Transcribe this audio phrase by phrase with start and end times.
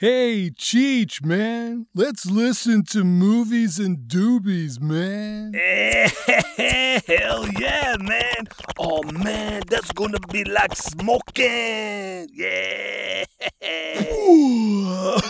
[0.00, 5.54] Hey, Cheech, man, let's listen to movies and doobies, man.
[7.08, 8.46] Hell yeah, man.
[8.78, 12.28] Oh, man, that's gonna be like smoking.
[12.32, 13.24] Yeah.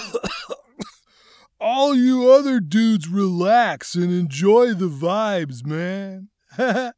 [1.58, 6.28] All you other dudes relax and enjoy the vibes, man.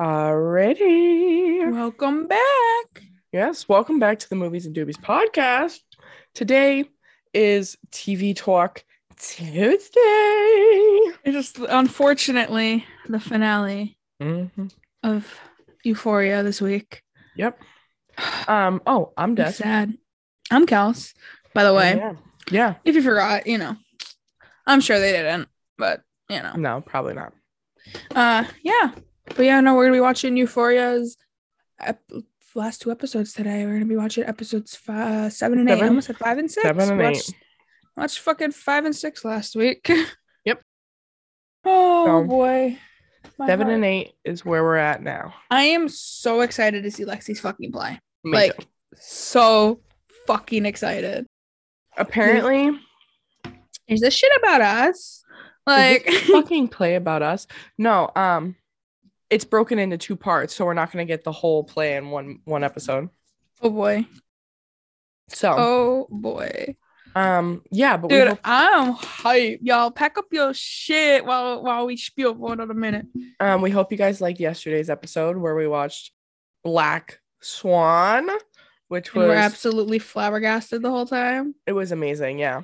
[0.00, 1.70] Alrighty.
[1.70, 3.11] Welcome back.
[3.32, 5.78] Yes, welcome back to the Movies and Doobies podcast.
[6.34, 6.84] Today
[7.32, 8.84] is TV Talk
[9.18, 10.00] Tuesday.
[11.24, 14.66] It is unfortunately the finale Mm-hmm.
[15.02, 15.40] of
[15.82, 17.02] Euphoria this week.
[17.36, 17.58] Yep.
[18.46, 18.80] Um.
[18.86, 19.50] Oh, I'm Des.
[19.52, 19.94] sad.
[20.50, 21.12] I'm Kels,
[21.54, 21.96] by the way.
[21.96, 22.12] Yeah.
[22.50, 22.74] Yeah.
[22.84, 23.74] If you forgot, you know,
[24.64, 27.32] I'm sure they didn't, but you know, No, probably not.
[28.14, 28.92] uh, yeah.
[29.34, 31.16] But yeah, no, we're gonna be watching Euphoria's
[32.54, 33.64] last two episodes today.
[33.66, 35.82] We're gonna be watching episodes five, uh, seven and eight.
[35.82, 36.62] I almost said five and six.
[36.66, 37.34] Seven and watched, eight.
[37.96, 39.90] Watched fucking five and six last week.
[40.44, 40.60] Yep.
[41.64, 42.78] Oh So, boy.
[43.38, 43.76] My Seven heart.
[43.76, 45.34] and eight is where we're at now.
[45.50, 48.00] I am so excited to see Lexi's fucking play.
[48.24, 48.66] Me like too.
[48.96, 49.80] so
[50.26, 51.26] fucking excited.
[51.96, 52.76] apparently,
[53.86, 55.22] Is this shit about us?
[55.66, 57.46] Like fucking play about us.
[57.78, 58.56] No, um,
[59.32, 62.38] it's broken into two parts, so we're not gonna get the whole play in one
[62.44, 63.08] one episode.
[63.62, 64.06] oh boy.
[65.28, 66.76] So, Oh boy.
[67.14, 69.60] um, yeah, but Dude, hope, I'm hype.
[69.62, 73.06] Y'all pack up your shit while while we spiel for another minute.
[73.40, 76.12] um, we hope you guys liked yesterday's episode where we watched
[76.64, 78.28] Black Swan,
[78.88, 81.54] which And we're was absolutely flabbergasted the whole time.
[81.66, 82.38] it was amazing.
[82.38, 82.62] Yeah,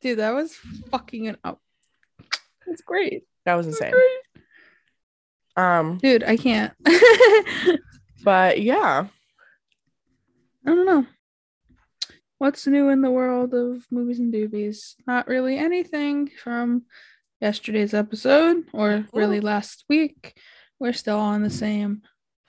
[0.00, 0.54] Dude, that was
[0.90, 1.60] fucking it up.
[2.66, 3.24] That's great.
[3.44, 3.92] that was insane.
[3.92, 4.18] Great.
[5.56, 6.72] Um, Dude, I can't.
[8.26, 9.06] But yeah,
[10.66, 11.06] I don't know.
[12.38, 14.96] What's new in the world of movies and doobies?
[15.06, 16.86] Not really anything from
[17.40, 20.36] yesterday's episode or really last week.
[20.80, 22.02] We're still on the same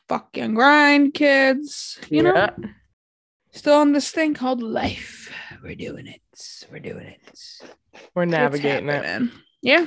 [0.10, 2.00] fucking grind, kids.
[2.10, 2.56] You know, yeah.
[3.52, 5.32] still on this thing called life.
[5.62, 6.66] We're doing it.
[6.72, 7.40] We're doing it.
[8.16, 9.30] we're navigating it.
[9.62, 9.86] Yeah.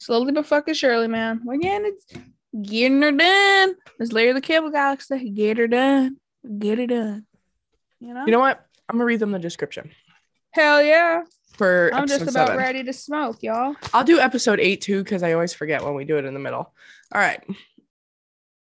[0.00, 1.42] Slowly but fucking surely, man.
[1.44, 2.22] We're getting it.
[2.66, 3.74] Getting her done.
[3.98, 5.30] Let's Larry the Cable Galaxy.
[5.30, 6.16] Get her done.
[6.58, 7.26] Get it done.
[8.00, 8.24] You know?
[8.24, 8.64] You know what?
[8.88, 9.92] I'm gonna read them the description
[10.52, 11.22] Hell yeah.
[11.52, 12.56] for I'm just about seven.
[12.56, 13.76] ready to smoke, y'all.
[13.94, 16.40] I'll do episode eight too because I always forget when we do it in the
[16.40, 16.72] middle.
[17.12, 17.40] All right.
[17.46, 17.54] yeah,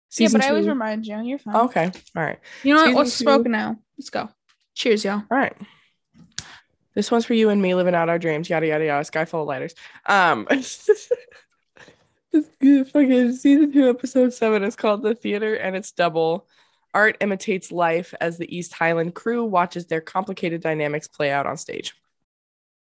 [0.08, 1.20] Season but I always remind you.
[1.22, 1.54] You're fine.
[1.54, 1.92] Okay.
[2.16, 2.40] All right.
[2.64, 2.86] You know what?
[2.86, 3.24] Season Let's two.
[3.24, 3.76] smoke now.
[3.98, 4.30] Let's go.
[4.74, 5.22] Cheers, y'all.
[5.30, 5.54] All right.
[6.94, 8.50] This one's for you and me living out our dreams.
[8.50, 9.04] Yada yada yada.
[9.04, 9.74] Sky full of lighters.
[10.06, 10.46] Um.
[10.50, 11.10] this
[12.60, 16.46] good fucking season two, episode seven is called The Theater, and it's double.
[16.92, 21.56] Art imitates life as the East Highland crew watches their complicated dynamics play out on
[21.56, 21.94] stage.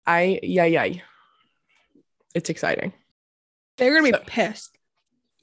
[0.05, 0.95] I yeah yeah.
[2.35, 2.91] It's exciting.
[3.77, 4.77] They're gonna be So- pissed.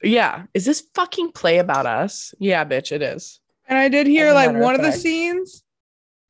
[0.03, 0.45] Yeah.
[0.55, 2.35] Is this fucking play about us?
[2.39, 3.41] Yeah, bitch, it is.
[3.69, 5.63] And I did hear like of one of the scenes.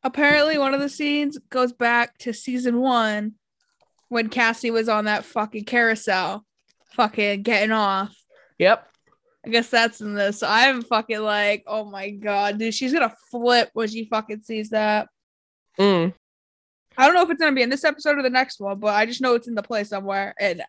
[0.02, 3.34] Apparently, one of the scenes goes back to season one
[4.08, 6.44] when Cassie was on that fucking carousel,
[6.94, 8.14] fucking getting off.
[8.58, 8.86] Yep.
[9.44, 10.40] I guess that's in this.
[10.40, 14.70] So I'm fucking like, oh my god, dude, she's gonna flip when she fucking sees
[14.70, 15.08] that.
[15.78, 16.12] Mm.
[16.96, 18.94] I don't know if it's gonna be in this episode or the next one, but
[18.94, 20.62] I just know it's in the play somewhere, and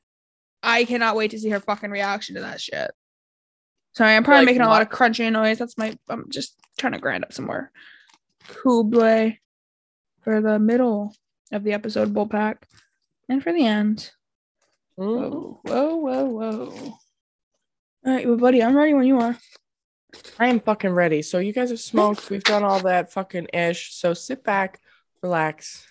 [0.64, 2.92] I cannot wait to see her fucking reaction to that shit.
[3.96, 5.58] Sorry, I'm probably Like making a lot of crunching noise.
[5.58, 5.98] That's my.
[6.08, 7.72] I'm just trying to grind up some more
[8.48, 9.38] Kublai
[10.22, 11.16] for the middle
[11.52, 12.58] of the episode bullpack,
[13.28, 14.12] and for the end.
[15.00, 15.32] Mm.
[15.32, 16.98] Whoa, whoa, whoa, whoa!
[18.06, 19.38] All right, well, buddy, I'm ready when you are.
[20.40, 21.22] I am fucking ready.
[21.22, 22.30] So you guys have smoked.
[22.30, 23.94] We've done all that fucking ish.
[23.94, 24.80] So sit back,
[25.22, 25.86] relax,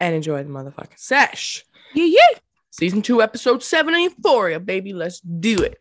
[0.00, 1.64] and enjoy the motherfucking sesh.
[1.94, 2.38] Yeah, yeah.
[2.70, 4.92] Season two, episode seven of Euphoria, baby.
[4.92, 5.78] Let's do it.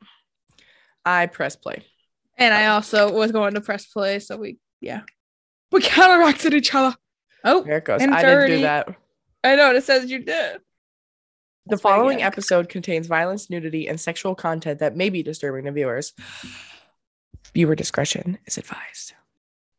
[1.06, 1.84] I press play.
[2.38, 5.02] And I also was going to press play, so we, yeah,
[5.72, 6.96] we counteracted each other.
[7.44, 8.02] Oh, There it goes.
[8.02, 8.88] I didn't do that.
[9.44, 10.26] I know it says you did.
[10.56, 10.60] The
[11.72, 16.14] That's following episode contains violence, nudity, and sexual content that may be disturbing to viewers.
[17.54, 19.14] Viewer discretion is advised.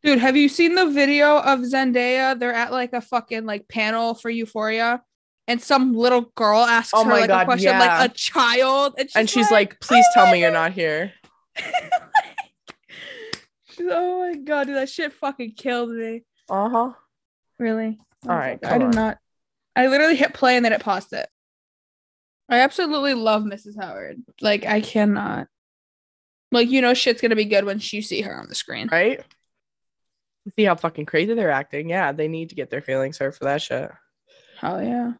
[0.02, 2.38] Dude, have you seen the video of Zendaya?
[2.38, 5.02] They're at like a fucking like panel for Euphoria,
[5.46, 7.78] and some little girl asks Oh her like God, a question yeah.
[8.00, 10.72] like a child, and she's, and she's like, like, please "Oh tell me you're not
[10.72, 11.12] here.
[13.80, 16.24] Oh my god, dude, that shit fucking killed me.
[16.48, 16.92] Uh huh.
[17.58, 17.98] Really?
[18.28, 19.18] All right, I did not.
[19.76, 21.28] I literally hit play and then it paused it.
[22.48, 23.80] I absolutely love Mrs.
[23.80, 24.22] Howard.
[24.40, 25.48] Like I cannot.
[26.50, 28.88] Like you know, shit's gonna be good when you see her on the screen.
[28.90, 29.22] Right?
[30.56, 31.90] See how fucking crazy they're acting.
[31.90, 33.90] Yeah, they need to get their feelings hurt for that shit.
[34.58, 35.12] Hell yeah.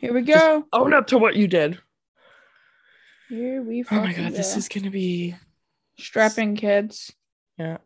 [0.00, 0.64] Here we Just go.
[0.72, 1.78] Own up to what you did.
[3.28, 5.36] Here we Oh my god, this is gonna be
[5.98, 7.12] strapping kids.
[7.58, 7.78] yeah.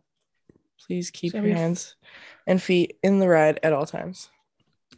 [0.87, 1.97] Please keep So your f- hands
[2.47, 4.31] and feet in the ride at all times.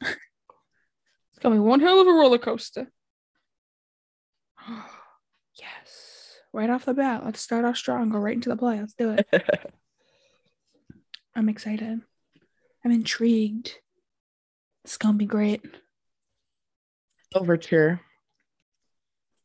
[0.01, 2.91] It's gonna be one hell of a roller coaster.
[5.61, 6.39] yes.
[6.53, 8.09] Right off the bat, let's start off strong.
[8.09, 8.81] Go right into the play.
[8.81, 9.29] Let's do it.
[11.37, 12.01] I'm excited.
[12.85, 13.75] I'm intrigued.
[14.85, 15.63] It's gonna be great.
[17.35, 18.01] Overture.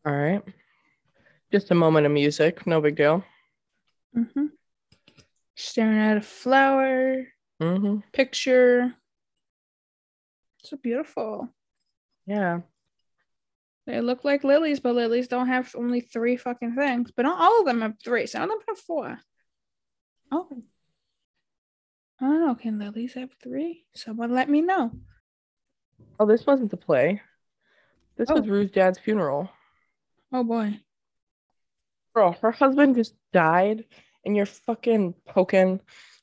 [0.05, 0.43] All right.
[1.51, 3.25] Just a moment of music, no big deal.
[4.17, 4.45] Mm-hmm.
[5.62, 7.28] Staring at a flower
[7.62, 7.98] Mm-hmm.
[8.12, 8.96] picture.
[10.63, 11.48] So beautiful.
[12.25, 12.62] Yeah.
[13.86, 17.12] They look like lilies, but lilies don't have only three fucking things.
[17.12, 18.25] But not all of them have three.
[18.25, 19.19] Some of them have four.
[20.31, 20.48] Oh.
[22.19, 22.56] I don't know.
[22.56, 23.84] Can lilies have three?
[23.94, 24.92] Someone let me know.
[26.19, 27.22] Oh, this wasn't the play.
[28.18, 28.50] This was Oh.
[28.50, 29.50] Rue's dad's funeral.
[30.31, 30.80] Oh boy.
[32.16, 33.86] Girl, her husband just died,
[34.25, 35.79] and you're fucking poking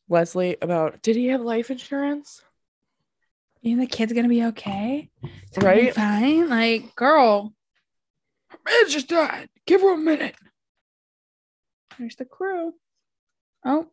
[0.08, 2.42] Leslie about did he have life insurance?
[3.60, 5.10] You think the kid's gonna be okay?
[5.22, 5.94] It's gonna be Right?
[5.94, 6.48] fine.
[6.48, 7.52] Like, girl.
[8.50, 9.48] Her man just died.
[9.66, 10.34] Give her a minute.
[11.98, 12.72] There's the crew.
[13.64, 13.88] Oh.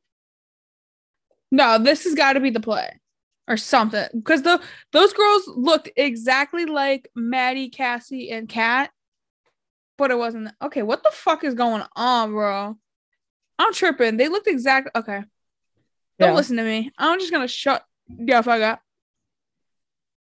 [1.51, 2.99] No, this has got to be the play.
[3.47, 4.07] Or something.
[4.13, 4.59] Because the
[4.91, 8.91] those girls looked exactly like Maddie, Cassie, and Kat.
[9.97, 10.81] But it wasn't okay.
[10.81, 12.77] What the fuck is going on, bro?
[13.59, 14.17] I'm tripping.
[14.17, 15.23] They looked exact okay.
[16.19, 16.33] Don't Yeah.
[16.35, 16.91] listen to me.
[16.97, 18.81] I'm just gonna shut the fuck up.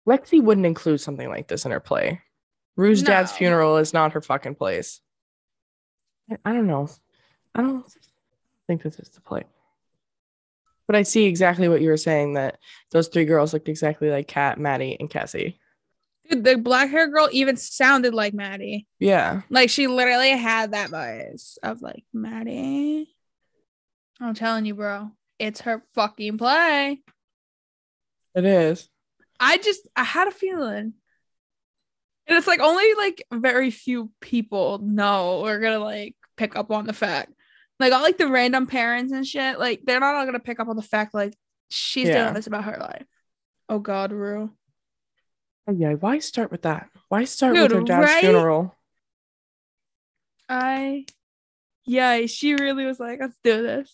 [0.07, 2.21] Lexi wouldn't include something like this in her play.
[2.77, 5.01] Rue's dad's funeral is not her fucking place.
[6.29, 6.89] I, I don't know.
[7.55, 7.85] I don't
[8.67, 9.43] think this is the play.
[10.87, 12.59] But I see exactly what you were saying that
[12.91, 15.59] those three girls looked exactly like Kat, Maddie, and Cassie.
[16.29, 18.85] Dude, the black hair girl even sounded like Maddie.
[18.99, 19.41] Yeah.
[19.49, 23.14] Like she literally had that voice of like Maddie.
[24.25, 27.01] I'm telling you, bro, it's her fucking play.
[28.35, 28.89] It is.
[29.39, 30.93] I just I had a feeling.
[32.27, 36.71] And it's like only like very few people know or are gonna like pick up
[36.71, 37.31] on the fact.
[37.79, 40.67] Like all like the random parents and shit, like they're not all gonna pick up
[40.67, 41.35] on the fact like
[41.69, 42.23] she's Yeah.
[42.23, 43.05] doing this about her life.
[43.69, 44.51] Oh god, Rue.
[45.71, 45.93] Yeah.
[45.93, 46.89] Why start with that?
[47.09, 48.21] Why start with her dad's right?
[48.21, 48.75] funeral?
[50.49, 51.05] I
[51.85, 53.91] yeah, she really was like, let's do this.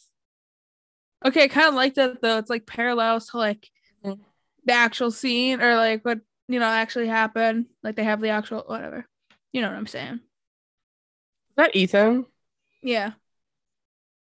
[1.26, 2.38] Okay, I kind of like that though.
[2.38, 3.70] It's like parallels to like
[4.04, 4.20] Mhm.
[4.66, 7.68] the actual scene or like what you know actually happened.
[7.84, 9.08] Like they have the actual whatever.
[9.54, 10.16] You know what I'm saying?
[10.16, 12.26] Is that Ethan?
[12.82, 13.12] Yeah.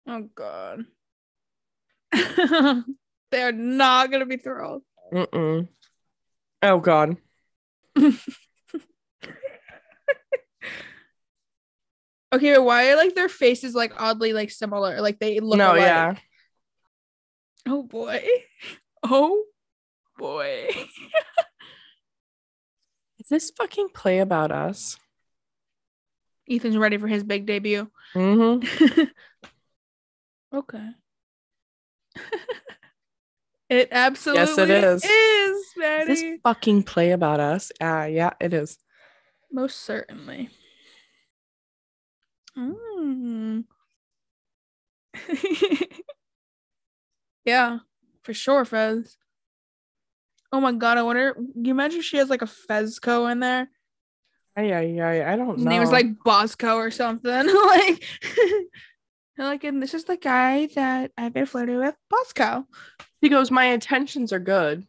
[0.07, 0.85] Oh god.
[3.31, 4.83] They're not gonna be thrilled.
[5.13, 5.67] Mm-mm.
[6.61, 7.17] Oh God.
[12.33, 15.01] Okay, why are like their faces like oddly like similar?
[15.01, 15.81] Like they look no, alike.
[15.81, 16.15] yeah.
[17.67, 18.23] Oh boy.
[19.03, 19.45] Oh
[20.19, 20.67] boy.
[23.19, 24.95] Is this fucking play about us?
[26.47, 27.89] Ethan's ready for his big debut.
[28.13, 29.03] Mm-hmm.
[30.57, 30.89] okay.
[33.69, 35.03] it absolutely is.
[35.03, 36.05] is, Is Maddie.
[36.05, 37.71] this fucking play about us?
[37.81, 38.77] Ah, yeah, it is.
[39.51, 40.49] Most certainly.
[42.55, 43.63] Mm.
[47.45, 47.79] Yeah,
[48.23, 49.17] for sure, Fez.
[50.51, 51.35] Oh my god, I wonder.
[51.55, 53.69] You imagine she has like a Fezco in there?
[54.57, 55.31] Yeah, yeah, yeah.
[55.31, 55.71] I don't His know.
[55.71, 57.31] name is like Bosco or something.
[57.65, 58.03] like,
[59.37, 62.67] like, and this is the guy that I've been flirting with, Bosco.
[63.21, 64.85] He goes, My intentions are good.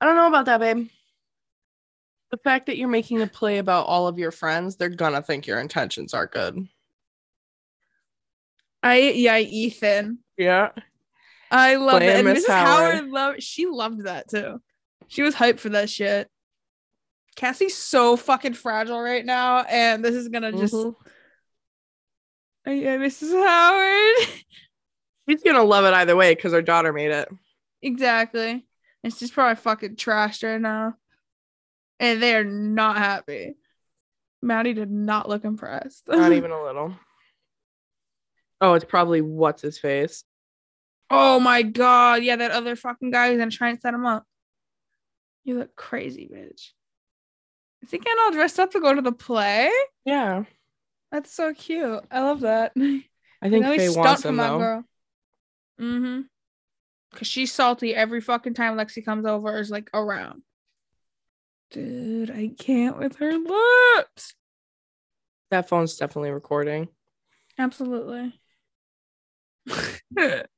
[0.00, 0.88] I don't know about that, babe.
[2.30, 5.46] The fact that you're making a play about all of your friends, they're gonna think
[5.46, 6.66] your intentions are good.
[8.82, 10.18] I yeah, Ethan.
[10.36, 10.70] Yeah.
[11.50, 12.08] I love it.
[12.08, 12.48] And Miss Mrs.
[12.52, 12.94] Howard.
[12.94, 13.10] Howard.
[13.10, 14.60] loved she loved that too.
[15.08, 16.28] She was hyped for that shit.
[17.36, 20.94] Cassie's so fucking fragile right now, and this is gonna just Mhm.
[22.66, 23.32] Oh, yeah, Mrs.
[23.32, 24.28] Howard.
[25.28, 27.28] She's gonna love it either way because her daughter made it.
[27.80, 28.66] exactly.
[29.04, 30.96] And she's probably fucking trashed right now.
[32.00, 33.54] And they are not happy.
[34.42, 36.08] Maddie did not look impressed.
[36.08, 36.96] Not even a little.
[38.60, 40.24] Oh, it's probably what's his face.
[41.10, 42.22] Oh my god.
[42.22, 44.24] Yeah, that other fucking guy who's gonna try and set him up.
[45.44, 46.70] You look crazy, bitch.
[47.82, 49.70] Is he getting all dressed up to go to the play?
[50.04, 50.44] Yeah.
[51.10, 52.04] That's so cute.
[52.10, 52.72] I love that.
[53.42, 54.58] I think Faye stuck him though.
[54.58, 54.84] girl.
[55.80, 56.20] Mm-hmm.
[57.14, 60.42] Cause she's salty every fucking time Lexi comes over is like around.
[61.70, 64.34] Dude, I can't with her lips.
[65.50, 66.88] That phone's definitely recording.
[67.58, 68.38] Absolutely.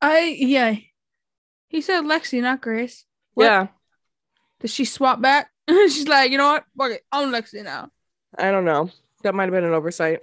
[0.00, 0.76] I yeah.
[1.68, 3.04] He said Lexi, not Grace.
[3.34, 3.44] What?
[3.44, 3.66] Yeah.
[4.60, 5.50] Did she swap back?
[5.68, 6.64] She's like, you know what?
[6.76, 7.02] Fuck it.
[7.12, 7.90] I'm Lexi now.
[8.38, 8.90] I don't know.
[9.22, 10.22] That might have been an oversight.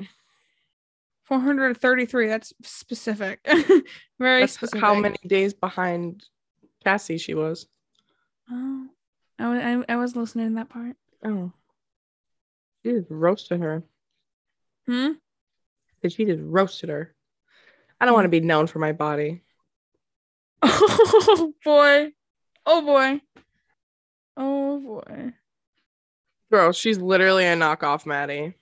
[1.26, 2.28] 433.
[2.28, 3.40] That's specific.
[4.20, 4.82] Very That's specific.
[4.82, 6.24] how many days behind
[6.84, 7.68] Cassie she was.
[8.50, 8.88] Oh,
[9.40, 10.96] I, I, I was listening to that part.
[11.26, 11.52] Oh.
[12.84, 13.84] She just roasted her.
[14.88, 15.14] Hmm?
[16.02, 17.16] Did she just roasted her?
[18.04, 19.44] I don't want to be known for my body.
[20.62, 22.12] Oh boy.
[22.66, 23.22] Oh boy.
[24.36, 25.32] Oh boy.
[26.52, 28.56] Girl, she's literally a knockoff Maddie.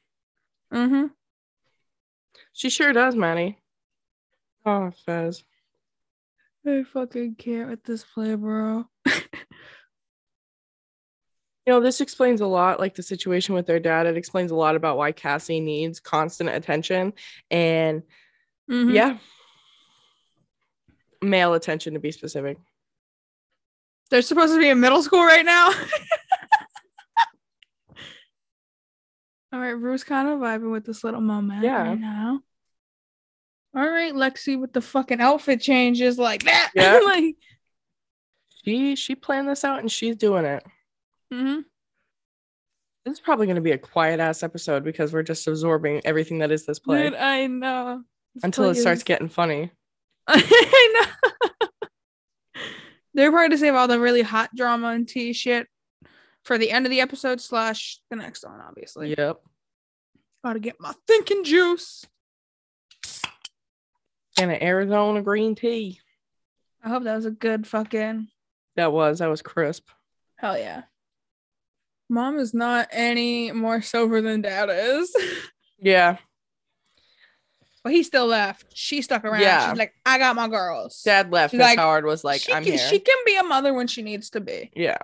[0.72, 1.08] Mm-hmm.
[2.54, 3.58] She sure does, Maddie.
[4.64, 5.44] Oh, Fez.
[6.64, 8.86] I fucking can't with this play, bro.
[11.68, 14.08] You know, this explains a lot, like the situation with their dad.
[14.08, 17.14] It explains a lot about why Cassie needs constant attention
[17.52, 18.02] and,
[18.72, 18.94] Mhm.
[18.94, 19.18] yeah,
[21.22, 22.58] male attention to be specific.
[24.10, 25.70] They're supposed to be in middle school right now.
[29.54, 31.84] All right, Rue's kind of vibing with this little moment Yeah.
[31.90, 32.42] right now.
[33.76, 36.72] All right, Lexi with the fucking outfit changes like that.
[36.76, 37.00] Yeah.
[37.04, 37.36] like,
[38.64, 40.64] She she planned this out and she's doing it.
[41.34, 41.66] mhm.
[43.04, 46.38] This is probably going to be a quiet ass episode because we're just absorbing everything
[46.40, 48.04] that is this play Dude, I know.
[48.44, 49.72] Until it starts getting funny.
[50.28, 51.08] I
[51.62, 51.68] know.
[53.14, 55.68] They're probably to save all the really hot drama and tea shit
[56.44, 59.14] for the end of the episode slash the next one, obviously.
[59.18, 59.42] Yep.
[60.44, 62.06] Gotta get my thinking juice.
[64.40, 66.00] And an Arizona green tea.
[66.84, 68.28] I hope that was a good fucking
[68.76, 69.90] That was that was crisp.
[70.38, 70.84] hell yeah.
[72.10, 75.14] Mom is not any more sober than dad is.
[75.84, 76.18] Yeah.
[77.84, 78.68] But he still left.
[78.74, 79.42] She stuck around.
[79.42, 79.70] Yeah.
[79.70, 81.02] She's like, I got my girls.
[81.04, 81.54] Dad left.
[81.54, 82.88] Like, Howard was like, she, I'm can, here.
[82.90, 84.72] she can be a mother when she needs to be.
[84.76, 84.98] Yeah.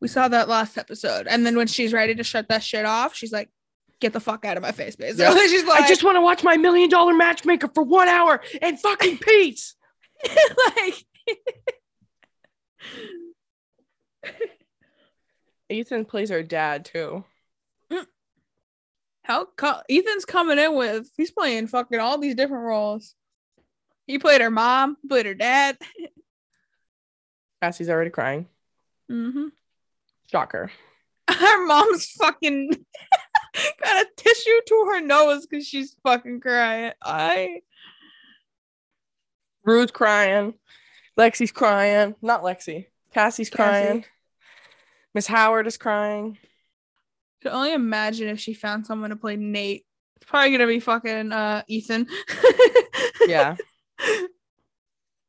[0.00, 1.26] We saw that last episode.
[1.28, 3.50] And then when she's ready to shut that shit off, she's like,
[4.00, 5.24] get the fuck out of my face, basically.
[5.24, 5.46] Yeah.
[5.48, 8.78] she's like, I just want to watch my million dollar matchmaker for one hour and
[8.78, 9.74] fucking peace.
[10.76, 10.94] like
[15.68, 17.24] Ethan plays her dad too.
[19.28, 23.14] How co- Ethan's coming in with he's playing fucking all these different roles.
[24.06, 25.76] He played her mom, played her dad.
[27.62, 28.46] Cassie's already crying.
[29.10, 29.48] Mm-hmm.
[30.30, 30.70] Shocker.
[31.30, 32.70] Her mom's fucking
[33.82, 36.92] got a tissue to her nose because she's fucking crying.
[37.02, 37.60] I
[39.64, 40.54] Rue's crying.
[41.18, 42.14] Lexi's crying.
[42.22, 42.86] Not Lexi.
[43.12, 44.02] Cassie's crying.
[44.02, 44.12] Cassie.
[45.14, 46.38] Miss Howard is crying.
[47.42, 49.84] Could only imagine if she found someone to play Nate.
[50.16, 52.06] It's probably gonna be fucking uh Ethan.
[53.26, 53.56] Yeah.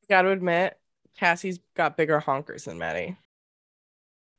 [0.10, 0.78] Gotta admit,
[1.20, 3.18] Cassie's got bigger honkers than Maddie.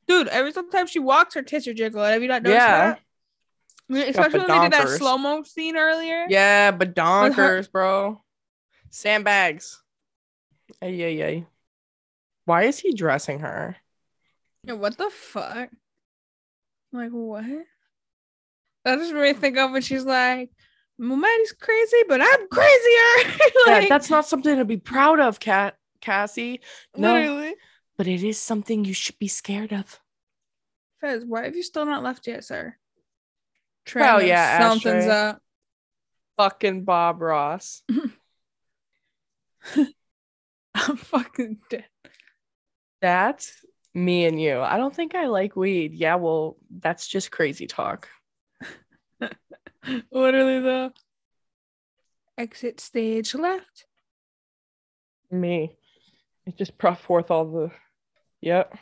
[0.08, 2.10] Dude, every time she walks, her tits are jiggling.
[2.12, 2.76] Have you not noticed Yeah.
[2.86, 3.00] that?
[3.88, 6.26] I mean, Especially when they did that slow mo scene earlier.
[6.28, 8.20] Yeah, but her- donkers, bro.
[8.90, 9.82] Sandbags.
[10.80, 11.46] Ay, ay, ay.
[12.46, 13.76] Why is he dressing her?
[14.64, 15.68] Yeah, what the fuck?
[16.92, 17.44] Like what?
[18.84, 20.50] That just made me think of when she's like,
[20.98, 23.36] Maddie's crazy, but I'm crazier.
[23.66, 26.60] Yeah, that's not something to be proud of, Cat Cassie.
[26.96, 27.54] No, literally.
[27.96, 30.00] but it is something you should be scared of.
[31.00, 32.74] Fez, why have you still not left yet, sir?
[33.94, 35.14] Well, Trent, yeah, something's Ashtray.
[35.14, 35.42] up.
[36.36, 37.82] Fucking Bob Ross.
[40.74, 41.84] I'm fucking dead.
[43.00, 44.60] That's me and you.
[44.60, 45.94] I don't think I like weed.
[45.94, 48.08] Yeah, well, that's just crazy talk.
[50.12, 50.92] Literally though.
[52.38, 53.86] Exit stage left.
[55.30, 55.76] Me.
[56.46, 57.70] It just brought forth all the.
[58.40, 58.76] Yep.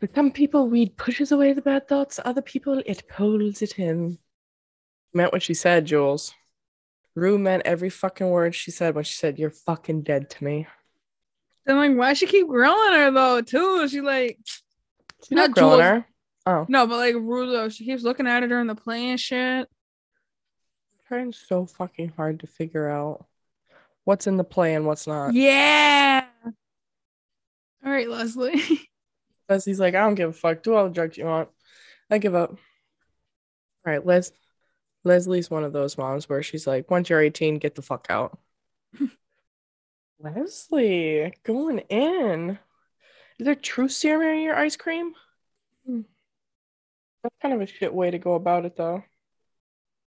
[0.00, 2.20] For some people, weed pushes away the bad thoughts.
[2.24, 4.18] Other people, it pulls it in.
[5.12, 6.32] Meant what she said, Jules.
[7.16, 10.68] Rue meant every fucking word she said when she said, You're fucking dead to me.
[11.68, 13.42] Then like, why she keep grilling her though?
[13.42, 14.38] Too, she like
[15.22, 15.82] She's not Not grilling Jules.
[15.82, 16.06] her.
[16.46, 16.66] Oh.
[16.68, 19.68] no, but like Rulo, she keeps looking at her during the play and shit.
[21.06, 23.26] trying so fucking hard to figure out
[24.04, 25.34] what's in the play and what's not.
[25.34, 26.24] Yeah.
[27.84, 28.62] All right, Leslie.
[29.50, 30.62] Leslie's like, I don't give a fuck.
[30.62, 31.50] Do all the drugs you want.
[32.10, 32.50] I give up.
[32.50, 34.32] All right, Les.
[35.04, 38.38] Leslie's one of those moms where she's like, once you're 18, get the fuck out.
[40.20, 42.58] Leslie going in.
[43.38, 45.14] Is there truth serum in your ice cream?
[45.86, 46.00] Hmm.
[47.22, 49.04] That's kind of a shit way to go about it, though.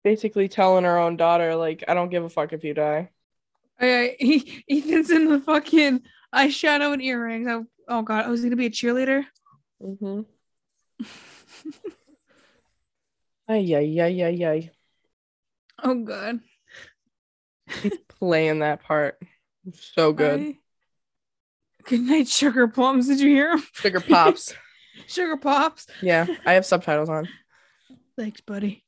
[0.04, 3.10] Basically telling her own daughter, like, I don't give a fuck if you die.
[3.80, 6.02] He Ethan's in the fucking
[6.34, 7.48] eyeshadow and earrings.
[7.50, 9.26] Oh, oh god, I was gonna be a cheerleader.
[9.82, 10.22] Mm-hmm.
[13.50, 14.72] ay, ay, ay, ay, ay.
[15.84, 16.40] Oh god.
[17.82, 19.20] He's playing that part.
[19.74, 20.40] So good.
[20.40, 20.58] I-
[21.88, 23.08] Good night, sugar plums.
[23.08, 23.64] Did you hear him?
[23.74, 24.56] Sugar pops.
[25.08, 25.86] Sugar pops.
[26.02, 27.28] yeah, I have subtitles on.
[28.18, 28.84] Thanks, buddy.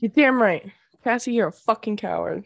[0.00, 0.70] You're damn right.
[1.02, 2.44] Cassie, you're a fucking coward.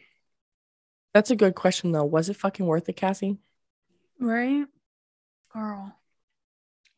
[1.15, 2.05] That's a good question, though.
[2.05, 3.39] Was it fucking worth it, Cassie?
[4.19, 4.65] Right?
[5.53, 5.95] Girl.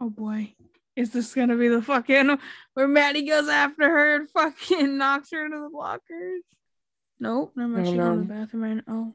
[0.00, 0.54] Oh boy.
[0.96, 2.38] Is this gonna be the fucking
[2.72, 6.38] where Maddie goes after her and fucking knocks her into the blockers?
[7.18, 7.52] Nope.
[7.58, 8.82] Oh, She's going to the bathroom right now.
[8.88, 9.14] Oh.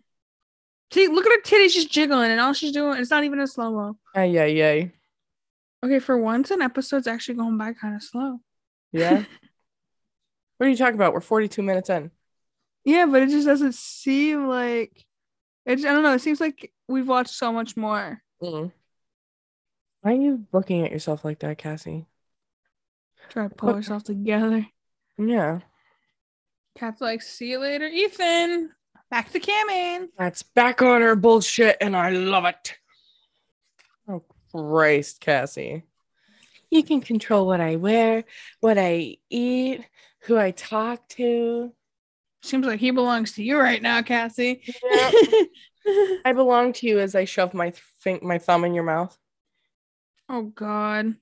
[0.92, 3.48] See, look at her titties just jiggling, and all she's doing, it's not even a
[3.48, 3.98] slow mo.
[4.16, 4.92] Ay, ay, ay.
[5.84, 8.40] Okay, for once, an episode's actually going by kind of slow.
[8.92, 9.24] Yeah.
[10.58, 11.14] what are you talking about?
[11.14, 12.12] We're 42 minutes in.
[12.86, 15.06] Yeah, but it just doesn't seem like
[15.66, 15.84] it's.
[15.84, 16.14] I don't know.
[16.14, 18.22] It seems like we've watched so much more.
[18.42, 18.72] Mm.
[20.02, 22.06] Why are you looking at yourself like that, Cassie?
[23.30, 24.68] Try to pull What- herself together.
[25.18, 25.62] Yeah.
[26.76, 28.70] Kat's like, see you later, Ethan.
[29.12, 30.08] Back to camming.
[30.18, 32.76] That's back on her bullshit, and I love it.
[34.08, 35.84] Oh, Christ, Cassie.
[36.72, 38.24] You can control what I wear,
[38.60, 39.86] what I eat,
[40.22, 41.72] who I talk to.
[42.42, 44.64] Seems like he belongs to you right now, Cassie.
[44.84, 45.12] Yeah.
[46.26, 49.18] I belong to you as I shove my th- my thumb in your mouth.
[50.30, 51.16] oh God.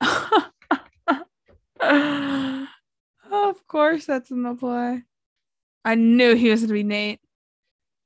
[3.30, 5.02] of course, that's in the play.
[5.84, 7.20] I knew he was gonna be Nate.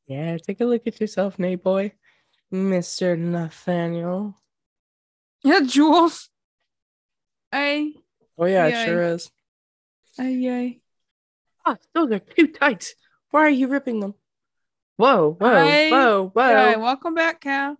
[0.06, 1.92] Yeah, take a look at yourself, Nate boy.
[2.52, 3.18] Mr.
[3.18, 4.40] Nathaniel.
[5.42, 6.30] Yeah, Jules.
[7.52, 7.94] Ay,
[8.38, 9.30] Oh yeah, it sure is.
[10.18, 10.80] ay, ay.
[11.64, 12.94] Ah, those are too tight.
[13.30, 14.14] Why are you ripping them?
[14.96, 16.42] Whoa, whoa, I- whoa, whoa.
[16.42, 17.76] Ay, welcome back, Cal.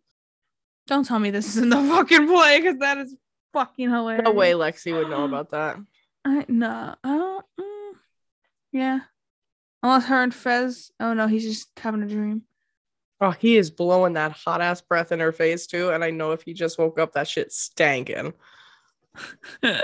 [0.86, 3.14] Don't tell me this is in the fucking play because that is
[3.52, 4.24] fucking hilarious.
[4.24, 5.76] No way Lexi would know about that.
[6.24, 6.94] I no.
[7.04, 7.44] I don't.
[7.60, 7.92] mm,
[8.72, 9.00] yeah.
[9.84, 10.90] Unless her and Fez.
[10.98, 12.42] Oh no, he's just having a dream.
[13.20, 15.90] Oh, he is blowing that hot ass breath in her face too.
[15.90, 18.32] And I know if he just woke up, that shit stankin'.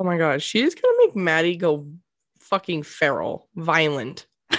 [0.00, 1.86] Oh my god, she's gonna make Maddie go
[2.38, 4.26] fucking feral, violent.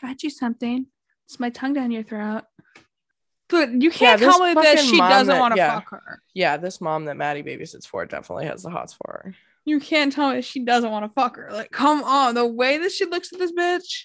[0.00, 0.86] Got you something.
[1.26, 2.44] It's my tongue down your throat.
[3.50, 5.74] But you can't this tell me that she doesn't want to yeah.
[5.74, 6.22] fuck her.
[6.32, 9.34] Yeah, this mom that Maddie babysits for definitely has the hots for her.
[9.66, 11.50] You can't tell me she doesn't want to fuck her.
[11.52, 12.34] Like, come on.
[12.34, 14.04] The way that she looks at this bitch.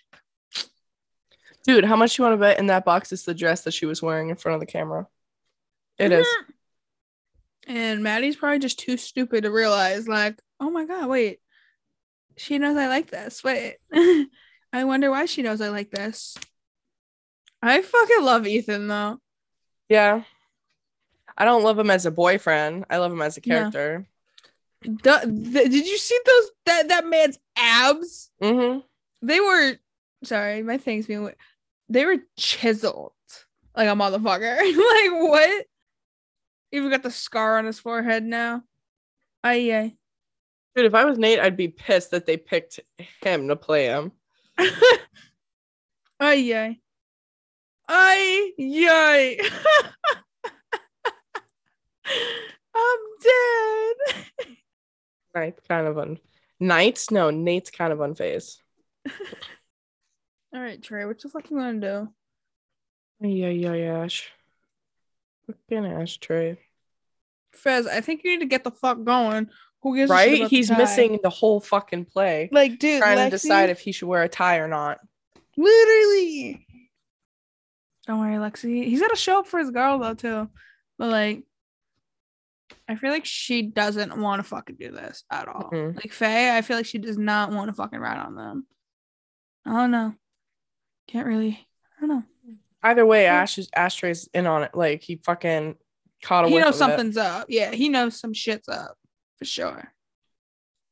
[1.64, 3.86] Dude, how much you want to bet in that box is the dress that she
[3.86, 5.08] was wearing in front of the camera?
[6.00, 6.26] It is.
[6.26, 7.72] Mm-hmm.
[7.78, 11.40] And Maddie's probably just too stupid to realize, like, oh my god, wait.
[12.38, 13.44] She knows I like this.
[13.44, 13.76] Wait.
[13.94, 16.36] I wonder why she knows I like this.
[17.62, 19.20] I fucking love Ethan though.
[19.90, 20.24] Yeah.
[21.38, 22.86] I don't love him as a boyfriend.
[22.90, 24.08] I love him as a character.
[24.84, 28.32] Duh, th- did you see those that that man's abs?
[28.42, 28.80] Mm-hmm.
[29.22, 29.78] They were
[30.24, 31.32] sorry, my thing's being
[31.90, 33.14] they were chiseled
[33.76, 34.58] like a motherfucker.
[34.58, 35.66] like what?
[36.72, 38.64] Even got the scar on his forehead now.
[39.44, 39.90] I yeah.
[40.76, 42.80] Dude, if I was Nate, I'd be pissed that they picked
[43.22, 44.12] him to play him.
[46.20, 46.80] Ay yay.
[47.88, 49.40] Ay yay.
[52.74, 54.58] I'm dead.
[55.36, 56.20] Nate's kind of un
[56.60, 57.10] Knights?
[57.12, 58.58] No, Nate's kind of unfazed.
[60.54, 63.28] All right, Trey, what the fuck you gonna do?
[63.28, 63.98] Yeah, yeah, yeah.
[64.04, 64.30] Ash.
[65.48, 66.58] Fucking ashtray.
[67.54, 69.50] Fez, I think you need to get the fuck going.
[69.82, 70.36] Who gives Right?
[70.38, 72.50] about the He's missing the whole fucking play.
[72.52, 75.00] like dude trying Lexi- to decide if he should wear a tie or not.
[75.58, 76.66] literally.
[78.08, 78.84] Don't worry, Lexi.
[78.86, 80.50] He's gotta show up for his girl though too.
[80.98, 81.44] But like
[82.88, 85.70] I feel like she doesn't want to fucking do this at all.
[85.72, 85.96] Mm-mm.
[85.96, 88.66] Like Faye, I feel like she does not want to fucking ride on them.
[89.66, 90.14] I don't know.
[91.08, 91.68] Can't really.
[91.98, 92.24] I don't know.
[92.84, 93.26] Either way.
[93.28, 94.72] Ash is Ashtray's in on it.
[94.74, 95.76] Like he fucking
[96.24, 96.78] caught a He knows of it.
[96.78, 97.46] something's up.
[97.50, 98.98] Yeah, he knows some shit's up
[99.38, 99.92] for sure.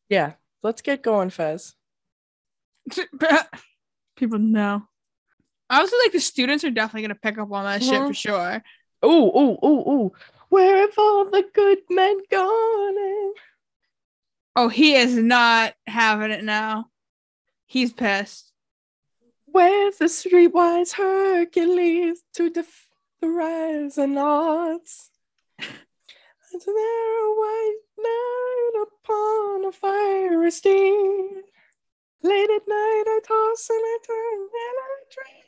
[0.09, 0.33] Yeah.
[0.61, 1.73] Let's get going, Fez.
[4.15, 4.83] People know.
[5.69, 8.15] I also like the students are definitely gonna pick up on that shit for Mhm.
[8.15, 8.63] sure.
[9.05, 10.11] Ooh, ooh, ooh, ooh.
[10.49, 13.33] Where have all the good men gone?
[14.55, 16.89] Oh, he is not having it now.
[17.65, 18.51] He's pissed.
[19.45, 22.89] Where's the streetwise Hercules to defy
[23.21, 25.11] the rising odds?
[25.59, 31.43] Is there a white knight upon a fiery steed?
[32.23, 35.45] Late at night I toss and I turn and I dream.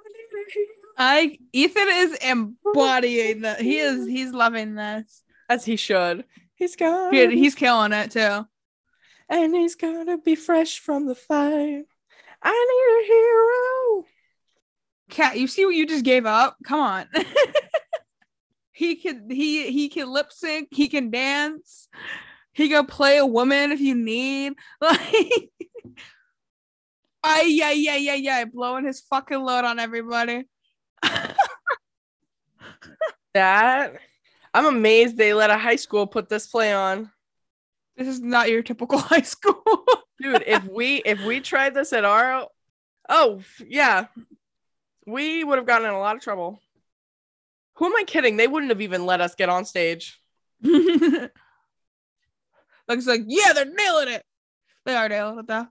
[0.00, 0.83] I need a hero.
[0.96, 3.60] I Ethan is embodying that.
[3.60, 5.22] He is he's loving this.
[5.48, 6.24] As he should.
[6.54, 8.46] He's got He- he's killing it too.
[9.28, 11.82] and he's gotta be fresh from the fire.
[12.42, 14.04] I need a hero.
[15.10, 16.56] Kat, you see what you just gave up?
[16.64, 17.06] Come on.
[18.72, 21.88] he can he he can lip sync, he can dance,
[22.52, 24.54] he can play a woman if you need.
[24.80, 25.50] Like
[27.22, 30.44] I yeah, yeah, yeah, yeah, blowing his fucking load on everybody.
[33.34, 33.94] That
[34.52, 37.10] I'm amazed they let a high school put this play on.
[37.96, 39.62] This is not your typical high school.
[40.20, 42.46] Dude, if we if we tried this at our
[43.08, 44.06] oh yeah,
[45.06, 46.60] we would have gotten in a lot of trouble.
[47.74, 48.36] Who am I kidding?
[48.36, 50.20] They wouldn't have even let us get on stage.
[50.62, 51.30] Looks
[53.06, 54.24] like, yeah, they're nailing it.
[54.84, 55.66] They are nailing it though.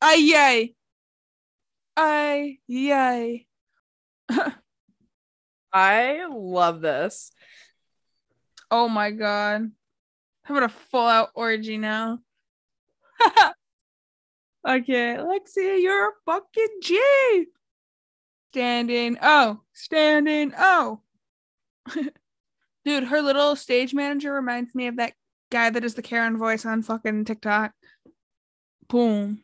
[0.00, 0.74] Ay yay.
[1.96, 3.46] Ay yay.
[5.72, 7.32] I love this.
[8.70, 9.70] Oh my god.
[10.48, 12.20] I'm gonna full out orgy now.
[14.66, 17.46] okay, Lexia, you're a fucking G.
[18.52, 19.18] Standing.
[19.20, 20.52] Oh, standing.
[20.58, 21.00] Oh.
[22.84, 25.12] Dude, her little stage manager reminds me of that
[25.50, 27.72] guy that is the Karen voice on fucking TikTok.
[28.88, 29.42] Boom.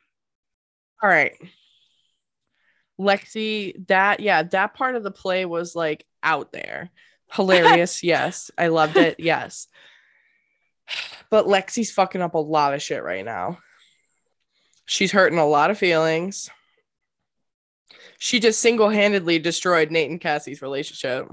[1.02, 1.34] All right.
[2.98, 6.90] Lexi, that yeah, that part of the play was like out there.
[7.32, 8.50] Hilarious, yes.
[8.56, 9.68] I loved it, yes.
[11.30, 13.58] But Lexi's fucking up a lot of shit right now.
[14.86, 16.50] She's hurting a lot of feelings.
[18.18, 21.28] She just single-handedly destroyed Nate and Cassie's relationship.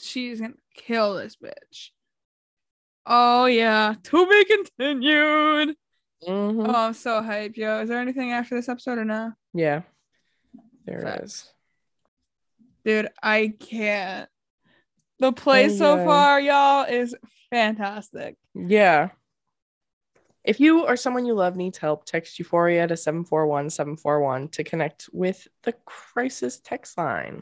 [0.00, 1.90] She's gonna kill this bitch.
[3.06, 3.94] Oh yeah.
[4.02, 5.76] To be continued.
[6.26, 6.68] Mhm.
[6.68, 7.80] Oh, I'm so hyped, yo.
[7.80, 9.32] Is there anything after this episode or no?
[9.52, 9.82] Yeah.
[10.84, 11.50] There it is.
[12.84, 14.28] Dude, I can't.
[15.18, 16.04] The play Oh, so yeah.
[16.04, 17.14] far, y'all, is
[17.50, 18.36] fantastic.
[18.54, 19.10] Yeah.
[20.44, 25.08] If you or someone you love needs help, text Euphoria to 741 741 to connect
[25.12, 27.40] with the crisis text line.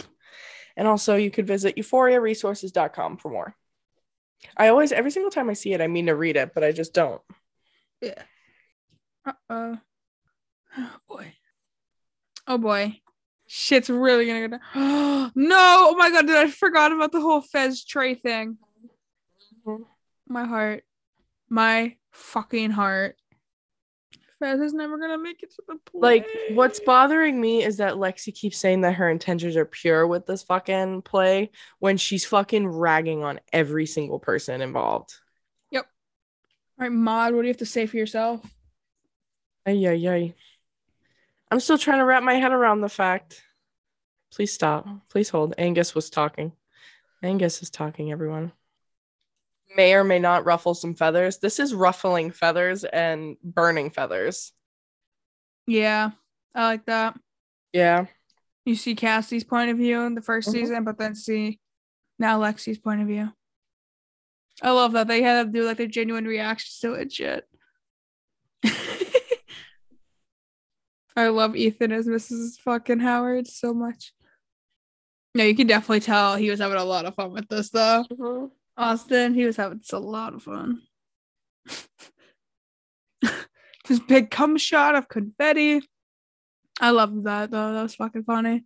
[0.76, 3.54] And also, you could visit euphoriaresources.com for more.
[4.56, 6.72] I always, every single time I see it, I mean to read it, but I
[6.72, 7.20] just don't.
[8.00, 8.22] Yeah.
[9.26, 9.78] Uh oh.
[10.74, 11.34] Oh boy.
[12.46, 13.01] Oh boy.
[13.54, 15.32] Shit's really gonna go down.
[15.34, 15.88] no!
[15.90, 18.56] Oh my god, dude, I forgot about the whole Fez Trey thing.
[19.66, 19.84] Mhm.
[20.26, 20.84] My heart.
[21.50, 23.16] My fucking heart.
[24.38, 26.00] Fez is never gonna make it to the play.
[26.00, 30.24] Like, what's bothering me is that Lexi keeps saying that her intentions are pure with
[30.24, 35.12] this fucking play when she's fucking ragging on every single person involved.
[35.72, 35.84] Yep.
[35.84, 38.40] All right, Mod, what do you have to say for yourself?
[39.66, 40.34] Ay, ay, ay.
[41.52, 43.42] I'm still trying to wrap my head around the fact.
[44.32, 44.86] Please stop.
[45.10, 45.52] Please hold.
[45.58, 46.52] Angus was talking.
[47.22, 48.52] Angus is talking, everyone.
[49.76, 51.40] May or may not ruffle some feathers.
[51.40, 54.54] This is ruffling feathers and burning feathers.
[55.66, 56.12] Yeah,
[56.54, 57.20] I like that.
[57.74, 58.06] Yeah.
[58.64, 60.52] You see Cassie's point of view in the 1st Mhm.
[60.52, 61.60] season, but then see
[62.18, 63.30] now Lexi's point of view.
[64.62, 67.12] I love that they had to do like their genuine reactions to it.
[67.12, 67.46] Shit.
[71.16, 72.58] I love Ethan as Mrs.
[72.58, 74.12] fucking Howard so much.
[75.34, 78.04] No, you can definitely tell he was having a lot of fun with this though.
[78.12, 78.46] Mm-hmm.
[78.76, 80.82] Austin, he was having a lot of fun.
[83.88, 85.80] This big cum shot of confetti.
[86.80, 87.72] I love that though.
[87.72, 88.64] That was fucking funny.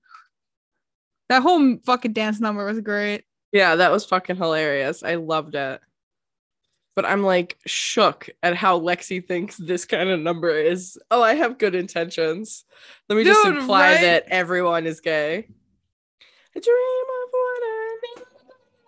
[1.29, 3.25] That whole fucking dance number was great.
[3.53, 5.03] Yeah, that was fucking hilarious.
[5.03, 5.81] I loved it.
[6.97, 10.99] But I'm like shook at how Lexi thinks this kind of number is.
[11.11, 12.65] Oh, I have good intentions.
[13.09, 14.01] Let me just imply right?
[14.01, 15.47] that everyone is gay.
[16.57, 17.97] I dream of what I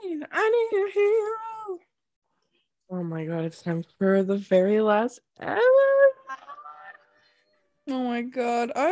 [0.04, 0.26] need.
[0.32, 1.78] I need a hero.
[2.90, 5.60] Oh my god, it's time for the very last ever.
[7.90, 8.88] Oh my god, I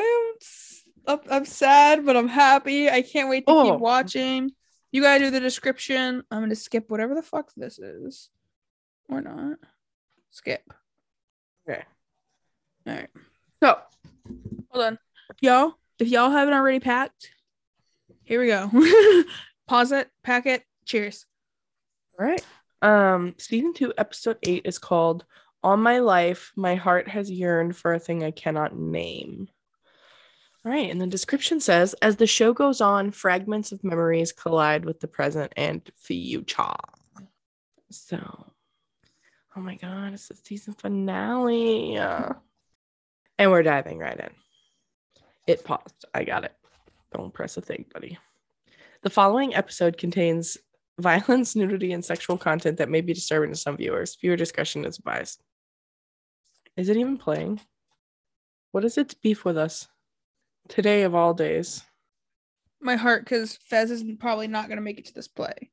[1.09, 2.91] am I'm sad, but I'm happy.
[2.91, 3.73] I can't wait to Oh.
[3.73, 4.51] keep watching.
[4.93, 6.23] You gotta do the description.
[6.31, 8.29] I'm gonna skip whatever the fuck this is,
[9.09, 9.59] or not.
[10.31, 10.73] Skip.
[11.69, 11.83] Okay.
[12.87, 13.09] All right.
[13.63, 13.79] So
[14.77, 14.99] Hold on,
[15.41, 15.75] y'all.
[15.99, 17.31] If y'all haven't already packed,
[18.25, 18.71] here we go.
[19.67, 20.11] Pause it.
[20.23, 20.65] Pack it.
[20.85, 21.25] Cheers.
[22.19, 22.45] All right.
[22.83, 25.25] Um, season two, episode eight is called
[25.63, 29.49] All my life, my heart has yearned for a thing I cannot name.
[30.65, 34.85] All right, and the description says as the show goes on, fragments of memories collide
[34.85, 36.75] with the present and future.
[37.91, 38.53] So,
[39.57, 41.97] oh my god, it's the season finale.
[41.97, 44.31] And we're diving right in.
[45.47, 46.05] It paused.
[46.15, 46.53] I got it.
[47.15, 48.19] Don't press a thing, buddy.
[49.03, 50.57] The following episode contains
[50.99, 54.17] violence, nudity, and sexual content that may be disturbing to some viewers.
[54.21, 55.43] Viewer discretion is advised.
[56.77, 57.61] Is it even playing?
[58.73, 59.89] What is its beef with us?
[60.69, 61.83] Today of all days.
[62.81, 65.71] My heart, because Fez is probably not gonna make it to this play.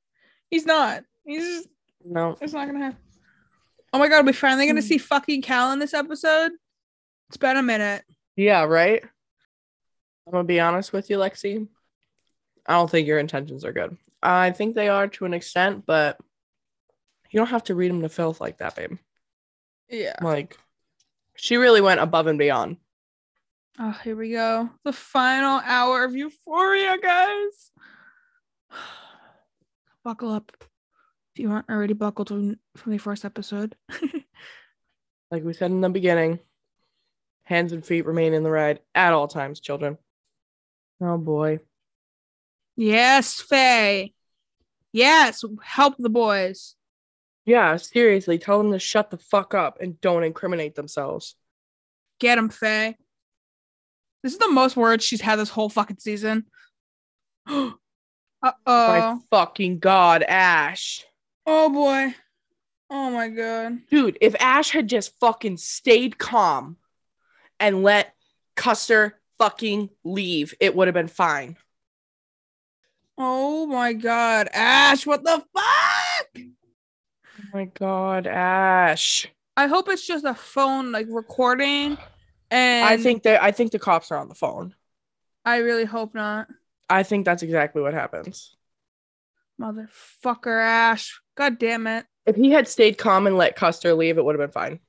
[0.50, 1.04] He's not.
[1.26, 1.69] He's just,
[2.06, 2.38] No.
[2.39, 3.00] it's not gonna happen.
[3.94, 4.88] Oh my god, we finally gonna hmm.
[4.88, 6.52] see fucking Cal in this episode.
[7.30, 8.04] It's been a minute.
[8.36, 9.04] Yeah, right?
[10.26, 11.68] I'm gonna be honest with you, Lexi.
[12.66, 13.96] I don't think your intentions are good.
[14.22, 16.18] I think they are to an extent, but
[17.30, 18.98] you don't have to read them to filth like that, babe.
[19.90, 20.16] Yeah.
[20.22, 20.58] Like,
[21.36, 22.78] she really went above and beyond.
[23.80, 24.70] Oh, here we go.
[24.86, 27.72] The final hour of Euphoria, guys.
[30.04, 30.52] Buckle up
[31.34, 33.76] if you aren't already buckled from, from the first episode.
[35.34, 36.38] Like we said in the beginning,
[37.41, 39.98] hands and feet remain in the ride at all times, children.
[41.02, 41.60] Oh boy.
[42.76, 44.13] yes, Faye.
[44.91, 46.76] Yes, help the boys.
[47.46, 51.36] Yeah, seriously, tell them to shut the fuck up and don't incriminate themselves.
[52.19, 52.96] Get him, Faye.
[54.22, 56.46] This is the most words she's had this whole fucking season.
[57.48, 57.72] uh
[58.43, 59.22] My oh.
[59.32, 61.04] fucking god, Ash.
[61.46, 62.16] Oh boy.
[62.90, 63.80] Oh my god.
[63.90, 66.78] Dude, if Ash had just fucking stayed calm
[67.60, 68.14] and let
[68.56, 71.58] Custer fucking leave, it would have been fine.
[73.18, 74.50] Oh my god.
[74.54, 76.38] Ash, what the fuck?
[76.38, 79.28] Oh my god, Ash.
[79.58, 81.98] I hope it's just a phone like recording.
[82.52, 84.76] And I think that I think the cops are on the phone.
[85.46, 86.48] I really hope not.
[86.90, 88.56] I think that's exactly what happens.
[89.60, 91.20] Motherfucker Ash.
[91.36, 92.06] God damn it.
[92.26, 94.80] If he had stayed calm and let Custer leave, it would have been fine.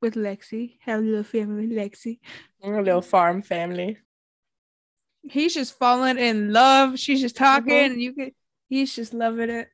[0.00, 0.78] With Lexi.
[0.80, 2.18] Have a little family with Lexi.
[2.62, 3.98] A little farm family.
[5.22, 6.98] He's just falling in love.
[6.98, 7.86] She's just talking, Mhm.
[7.92, 8.32] and you can
[8.68, 9.68] he's just loving it.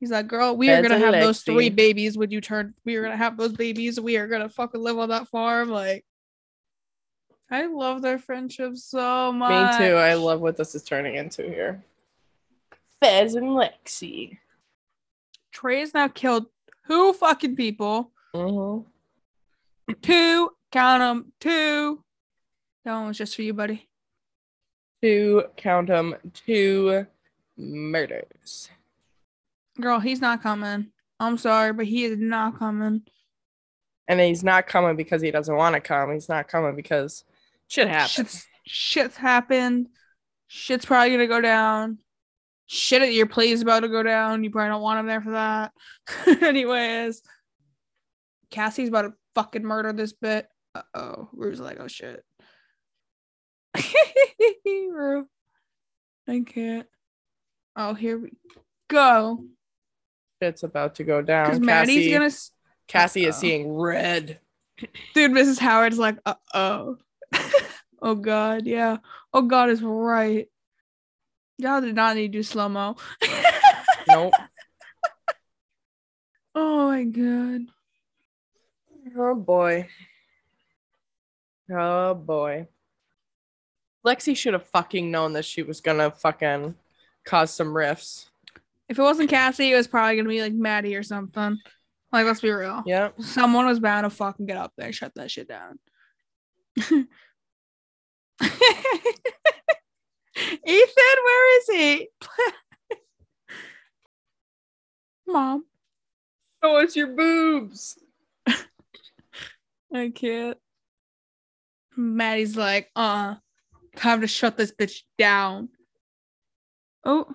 [0.00, 2.74] He's like, girl, we are gonna and have those three babies when you turn.
[2.84, 4.00] We are gonna have those babies.
[4.00, 5.68] We are gonna fucking live on that farm.
[5.70, 6.04] Like,
[7.50, 9.78] I love their friendship so much.
[9.80, 9.94] Me too.
[9.94, 11.82] I love what this is turning into here.
[13.02, 14.38] Fez and Lexi.
[15.54, 16.46] Trey has now killed
[16.86, 18.10] two fucking people.
[18.34, 19.92] Mm-hmm.
[20.02, 22.02] Two, count them, two.
[22.84, 23.88] That one was just for you, buddy.
[25.00, 27.06] Two, count them, two
[27.56, 28.68] murders.
[29.80, 30.88] Girl, he's not coming.
[31.20, 33.02] I'm sorry, but he is not coming.
[34.08, 36.12] And he's not coming because he doesn't want to come.
[36.12, 37.24] He's not coming because
[37.68, 38.12] shit happens.
[38.12, 39.88] Shit's, shit's happened.
[40.48, 41.98] Shit's probably gonna go down.
[42.66, 44.42] Shit at your play is about to go down.
[44.42, 45.72] You probably don't want him there for that.
[46.42, 47.22] Anyways,
[48.50, 50.46] Cassie's about to fucking murder this bit.
[50.74, 51.28] Uh oh.
[51.32, 52.24] Rue's like, oh shit.
[54.66, 55.26] Rue.
[56.28, 56.86] I can't.
[57.76, 58.30] Oh, here we
[58.88, 59.44] go.
[60.40, 61.46] It's about to go down.
[61.46, 62.30] Because Maddie's Cassie, gonna.
[62.88, 63.40] Cassie is Uh-oh.
[63.40, 64.40] seeing red.
[65.14, 65.58] Dude, Mrs.
[65.58, 66.96] Howard's like, uh oh.
[68.02, 68.98] oh god, yeah.
[69.32, 70.48] Oh god is right.
[71.58, 72.96] Y'all did not need to do slow mo.
[74.08, 74.32] Nope.
[76.54, 77.62] oh my god.
[79.16, 79.88] oh boy.
[81.70, 82.68] Oh boy.
[84.04, 86.74] Lexi should have fucking known that she was gonna fucking
[87.24, 88.30] cause some rifts.
[88.88, 91.58] If it wasn't Cassie, it was probably gonna be like Maddie or something.
[92.12, 92.82] Like, let's be real.
[92.86, 93.22] Yep.
[93.22, 95.80] Someone was bound to fucking get up there and shut that shit down.
[100.66, 102.08] Ethan, where is he?
[105.26, 105.64] Mom,
[106.64, 107.98] Show us your boobs.
[109.92, 110.56] I can't.
[111.94, 113.34] Maddie's like, uh,
[113.96, 115.68] time to shut this bitch down.
[117.04, 117.26] Oh.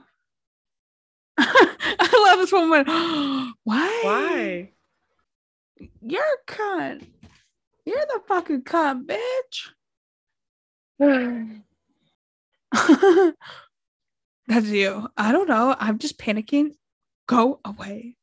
[1.38, 2.86] I love this woman.
[3.64, 4.00] Why?
[4.04, 4.72] Why?
[6.02, 7.06] You're a cunt.
[7.86, 9.70] You're the fucking cunt, bitch.
[14.48, 15.08] That's you.
[15.16, 15.76] I don't know.
[15.80, 16.72] I'm just panicking.
[17.28, 18.16] Go away.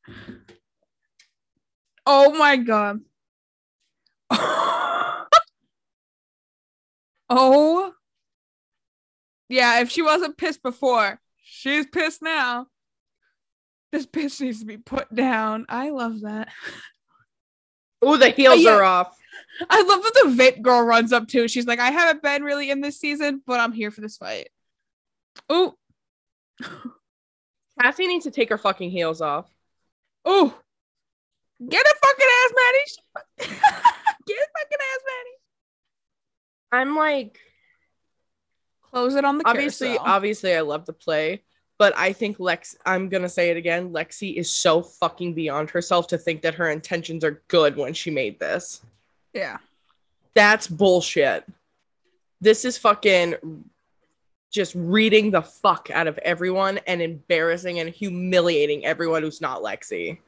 [2.05, 3.01] Oh my god.
[7.29, 7.93] oh.
[9.49, 12.67] Yeah, if she wasn't pissed before, she's pissed now.
[13.91, 15.65] This bitch needs to be put down.
[15.69, 16.49] I love that.
[18.01, 18.75] Oh, the heels yeah.
[18.75, 19.16] are off.
[19.69, 21.47] I love that the Vit girl runs up too.
[21.47, 24.49] She's like, I haven't been really in this season, but I'm here for this fight.
[25.49, 25.75] Oh,
[27.81, 29.49] Cassie needs to take her fucking heels off.
[30.25, 30.57] oh,
[31.67, 33.51] get a fucking ass, Maddie.
[34.27, 35.37] get a fucking ass, Maddie.
[36.71, 37.39] I'm like,
[38.91, 40.05] Close it on the obviously, carousel.
[40.07, 41.43] obviously, I love the play,
[41.77, 42.75] but I think Lex.
[42.85, 43.91] I'm gonna say it again.
[43.91, 48.11] Lexi is so fucking beyond herself to think that her intentions are good when she
[48.11, 48.81] made this.
[49.37, 49.57] Yeah.
[50.33, 51.45] That's bullshit.
[52.41, 53.35] This is fucking
[54.51, 60.19] just reading the fuck out of everyone and embarrassing and humiliating everyone who's not Lexi.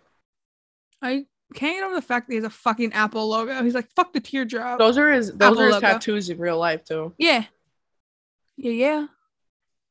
[1.01, 3.63] I can't get over the fact that he has a fucking Apple logo.
[3.63, 4.79] He's like, fuck the teardrop.
[4.79, 5.87] Those are his those Apple are his logo.
[5.87, 7.13] tattoos in real life too.
[7.17, 7.45] yeah.
[8.57, 9.07] Yeah, yeah.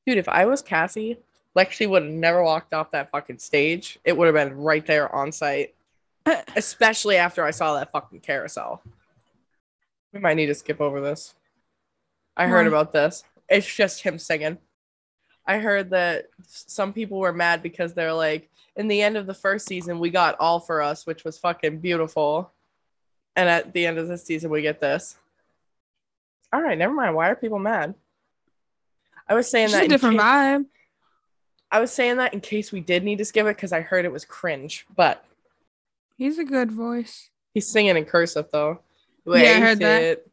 [0.07, 1.17] Dude, if I was Cassie,
[1.57, 3.99] Lexi would have never walked off that fucking stage.
[4.05, 5.75] It would have been right there on site.
[6.57, 8.83] Especially after I saw that fucking carousel.
[10.13, 11.35] We might need to skip over this.
[12.37, 12.69] I heard Why?
[12.69, 13.25] about this.
[13.49, 14.59] It's just him singing.
[15.47, 19.35] I heard that some people were mad because they're like, in the end of the
[19.35, 22.53] first season, we got All for Us, which was fucking beautiful.
[23.35, 25.17] And at the end of this season, we get this.
[26.53, 27.15] All right, never mind.
[27.15, 27.95] Why are people mad?
[29.29, 30.67] I was saying It's that a different case- vibe.
[31.71, 34.07] I was saying that in case we did need to skip it because I heard
[34.07, 35.25] it was cringe, but
[36.17, 37.29] He's a good voice.
[37.53, 38.81] he's singing in cursive though.
[39.27, 40.25] Yeah, I heard that.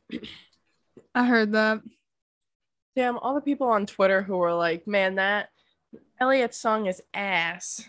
[1.13, 1.81] I heard that.
[2.95, 5.49] Damn, all the people on Twitter who were like, "Man, that
[6.19, 7.85] Elliot's song is ass."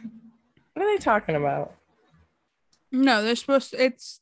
[0.74, 1.74] What are they talking about?
[2.92, 4.20] No, they're supposed to, it's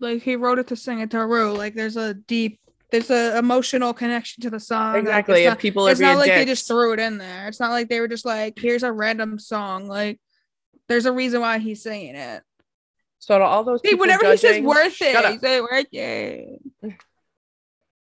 [0.00, 1.52] like he wrote it to sing it to Rue.
[1.52, 4.94] Like there's a deep, there's a emotional connection to the song.
[4.94, 5.42] Like, exactly.
[5.42, 7.48] it's not, people it's not like they just threw it in there.
[7.48, 9.86] It's not like they were just like, here's a random song.
[9.86, 10.20] Like
[10.88, 12.42] there's a reason why he's singing it.
[13.18, 16.60] So to all those people whenever he says worth it, he said worth it.
[16.82, 16.94] to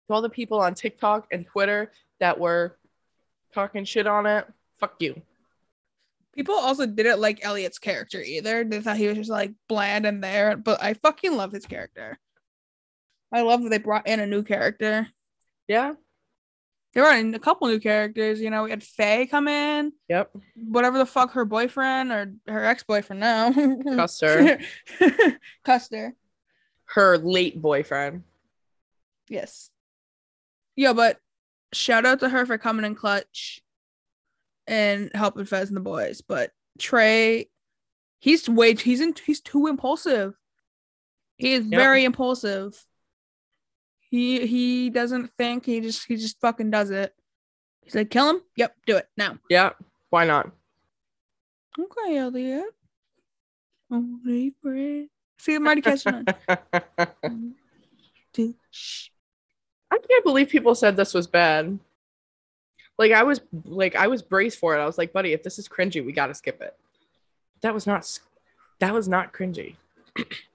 [0.09, 2.77] all the people on TikTok and Twitter that were
[3.53, 4.45] talking shit on it,
[4.79, 5.21] fuck you.
[6.35, 8.63] People also didn't like Elliot's character either.
[8.63, 12.19] They thought he was just like bland and there, but I fucking love his character.
[13.31, 15.07] I love that they brought in a new character.
[15.67, 15.93] Yeah.
[16.93, 18.39] They brought in a couple new characters.
[18.41, 20.31] You know, we had Faye come in, Yep.
[20.55, 23.51] whatever the fuck her boyfriend or her ex boyfriend now.
[23.95, 24.59] Custer,
[25.63, 26.15] Custer.
[26.85, 28.23] her late boyfriend.
[29.29, 29.69] Yes.
[30.75, 31.19] Yeah, but
[31.73, 33.61] shout out to her for coming in clutch
[34.65, 36.21] and helping Fez and the boys.
[36.21, 37.49] But Trey,
[38.19, 40.35] he's way he's in he's too impulsive.
[41.37, 41.79] He is Yep.
[41.79, 42.83] very impulsive.
[44.09, 47.13] He he doesn't think he just he just fucking does it.
[47.83, 48.41] He's like, kill him?
[48.55, 49.37] Yep, do it now.
[49.49, 49.71] Yeah.
[50.09, 50.51] Why not?
[51.79, 52.65] Okay, Elliot.
[53.91, 55.07] Only bread.
[55.39, 56.25] See, I'm already catching on.
[58.71, 59.09] Shh.
[59.91, 61.79] I can't believe people said this was bad.
[62.97, 64.81] Like I was like I was braced for it.
[64.81, 66.75] I was like, buddy, if this is cringy, we gotta skip it.
[67.61, 68.19] That was not
[68.79, 69.75] that was not cringy.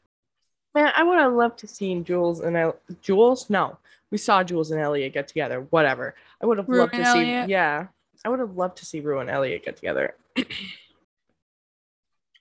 [0.74, 3.50] Man, I would have loved to seen Jules and El- Jules.
[3.50, 3.78] No,
[4.10, 5.66] we saw Jules and Elliot get together.
[5.70, 6.14] Whatever.
[6.40, 7.46] I would have Rue loved to Elliot?
[7.46, 7.52] see.
[7.52, 7.86] Yeah,
[8.24, 10.14] I would have loved to see Rue and Elliot get together.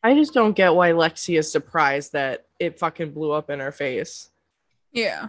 [0.04, 3.72] I just don't get why Lexi is surprised that it fucking blew up in her
[3.72, 4.30] face
[4.92, 5.28] Yeah.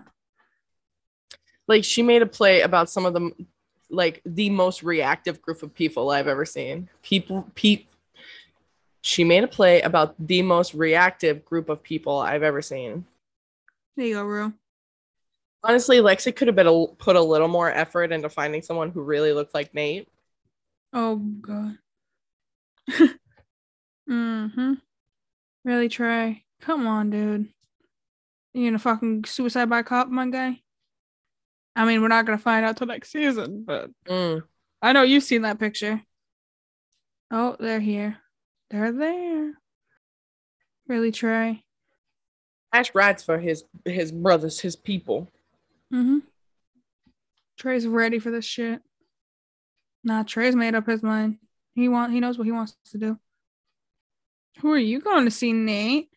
[1.68, 3.30] like she made a play about some of the
[3.90, 6.88] like the most reactive group of people I've ever seen.
[7.02, 7.84] People, pe-
[9.02, 13.04] She made a play about the most reactive group of people I've ever seen.
[13.96, 14.52] There you go, Rue.
[15.64, 19.02] Honestly, Lexi could have been a, put a little more effort into finding someone who
[19.02, 20.08] really looked like Nate.
[20.92, 21.78] Oh god.
[24.08, 24.74] mm-hmm.
[25.64, 26.42] Really try.
[26.60, 27.48] Come on, dude.
[28.54, 30.60] You gonna fucking suicide by cop, my guy?
[31.74, 34.42] I mean, we're not gonna find out till next season, but Mm.
[34.80, 36.02] I know you've seen that picture.
[37.30, 38.18] Oh, they're here.
[38.72, 39.52] They're there.
[40.88, 41.62] Really try.
[42.72, 45.30] Ash rides for his his brothers, his people.
[45.92, 46.20] Mm-hmm.
[47.58, 48.80] Trey's ready for this shit.
[50.02, 51.36] Nah, Trey's made up his mind.
[51.74, 53.18] He want he knows what he wants to do.
[54.60, 56.08] Who are you going to see, Nate?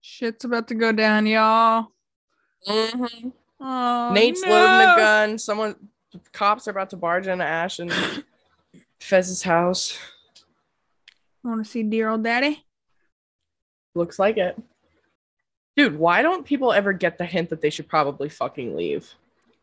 [0.00, 1.88] Shit's about to go down, y'all.
[2.68, 3.28] Mm-hmm.
[3.60, 4.50] Oh, Nate's no.
[4.50, 5.38] loading the gun.
[5.38, 5.74] Someone,
[6.32, 7.92] cops are about to barge into Ash and
[9.00, 9.98] Fez's house.
[11.42, 12.64] Want to see dear old daddy?
[13.94, 14.60] Looks like it.
[15.76, 19.14] Dude, why don't people ever get the hint that they should probably fucking leave?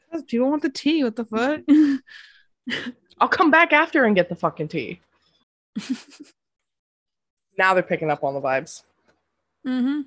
[0.05, 1.03] Because people want the tea.
[1.03, 1.61] What the fuck?
[3.19, 5.01] I'll come back after and get the fucking tea.
[7.57, 8.83] now they're picking up on the vibes.
[9.65, 10.01] mm-hmm.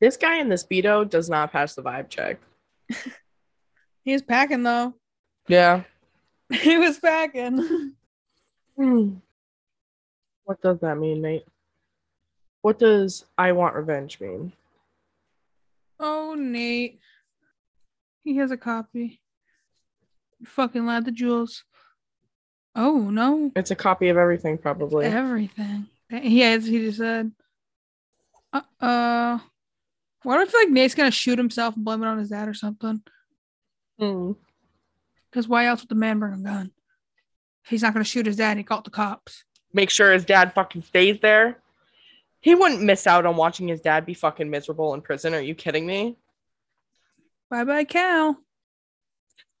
[0.00, 2.38] This guy in the speedo does not pass the vibe check.
[4.04, 4.94] He's packing though.
[5.48, 5.84] Yeah.
[6.52, 7.94] he was packing.
[10.44, 11.46] What does that mean, Nate?
[12.62, 14.52] What does I want revenge mean?
[15.98, 17.00] Oh, Nate.
[18.22, 19.20] He has a copy.
[20.40, 21.64] You fucking lad the jewels.
[22.74, 23.52] Oh no.
[23.54, 25.06] It's a copy of everything, probably.
[25.06, 25.86] Everything.
[26.10, 27.32] Yeah, he just said.
[28.52, 29.38] Uh uh
[30.22, 33.02] What if like Nate's gonna shoot himself and blame it on his dad or something?
[33.98, 34.32] Hmm.
[35.30, 36.70] Because why else would the man bring a gun?
[37.64, 39.44] If he's not gonna shoot his dad, he called the cops.
[39.74, 41.58] Make sure his dad fucking stays there.
[42.40, 45.34] He wouldn't miss out on watching his dad be fucking miserable in prison.
[45.34, 46.16] Are you kidding me?
[47.50, 48.38] Bye bye, Cal.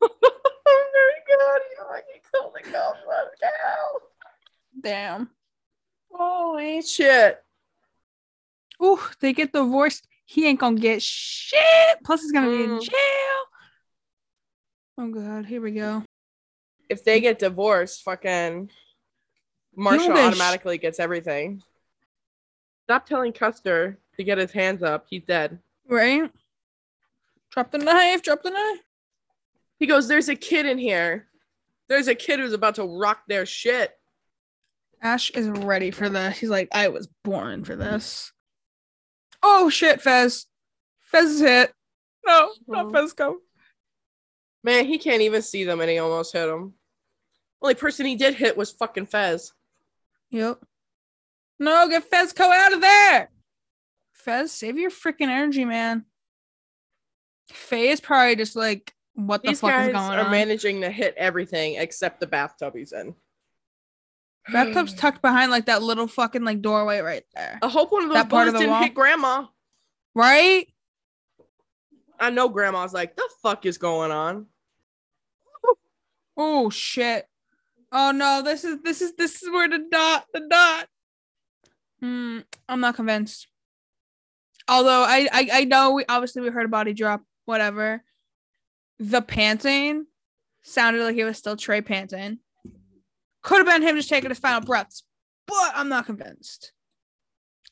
[0.00, 0.10] Very
[1.26, 1.60] good.
[1.70, 2.92] You fucking killed the cow.
[3.42, 4.00] cow.
[4.80, 5.30] Damn.
[6.12, 7.42] Holy shit.
[8.82, 10.06] Ooh, they get divorced.
[10.26, 11.60] He ain't gonna get shit.
[12.04, 12.82] Plus, he's gonna be in Mm.
[12.82, 13.40] jail.
[14.98, 16.02] Oh god, here we go.
[16.88, 18.70] If they get divorced, fucking
[19.76, 21.62] Marsha get sh- automatically gets everything.
[22.84, 25.06] Stop telling Custer to get his hands up.
[25.08, 25.58] He's dead.
[25.88, 26.30] Right?
[27.50, 28.22] Drop the knife.
[28.22, 28.80] Drop the knife.
[29.78, 31.26] He goes, There's a kid in here.
[31.88, 33.92] There's a kid who's about to rock their shit.
[35.02, 36.38] Ash is ready for this.
[36.38, 38.32] He's like, I was born for this.
[39.42, 40.46] Oh shit, Fez.
[41.00, 41.72] Fez is hit.
[42.26, 42.96] No, not mhm.
[42.96, 43.06] Oh.
[43.06, 43.34] Fezco.
[44.62, 46.72] Man, he can't even see them and he almost hit him.
[47.60, 49.52] Only person he did hit was fucking Fez.
[50.30, 50.58] Yep.
[51.58, 53.30] No, get Fezco out of there.
[54.12, 56.04] Fez, save your freaking energy, man.
[57.50, 60.18] Faye is probably just like, what the These fuck guys is going on?
[60.18, 60.30] are on?
[60.30, 63.14] managing to hit everything except the bathtub he's in.
[64.52, 67.58] Bathtub's tucked behind like that little fucking like doorway right there.
[67.62, 68.82] I hope one of those That part bullets of the didn't wall?
[68.82, 69.46] hit grandma.
[70.14, 70.66] Right?
[72.18, 74.46] I know grandma's like, the fuck is going on?
[76.36, 77.26] Oh shit.
[77.96, 80.88] Oh no, this is this is this is where the dot the dot.
[82.00, 83.46] Hmm, I'm not convinced.
[84.68, 88.02] Although I, I I know we obviously we heard a body drop, whatever.
[88.98, 90.06] The panting
[90.62, 92.40] sounded like it was still Trey panting.
[93.42, 95.04] Could have been him just taking his final breaths,
[95.46, 96.72] but I'm not convinced.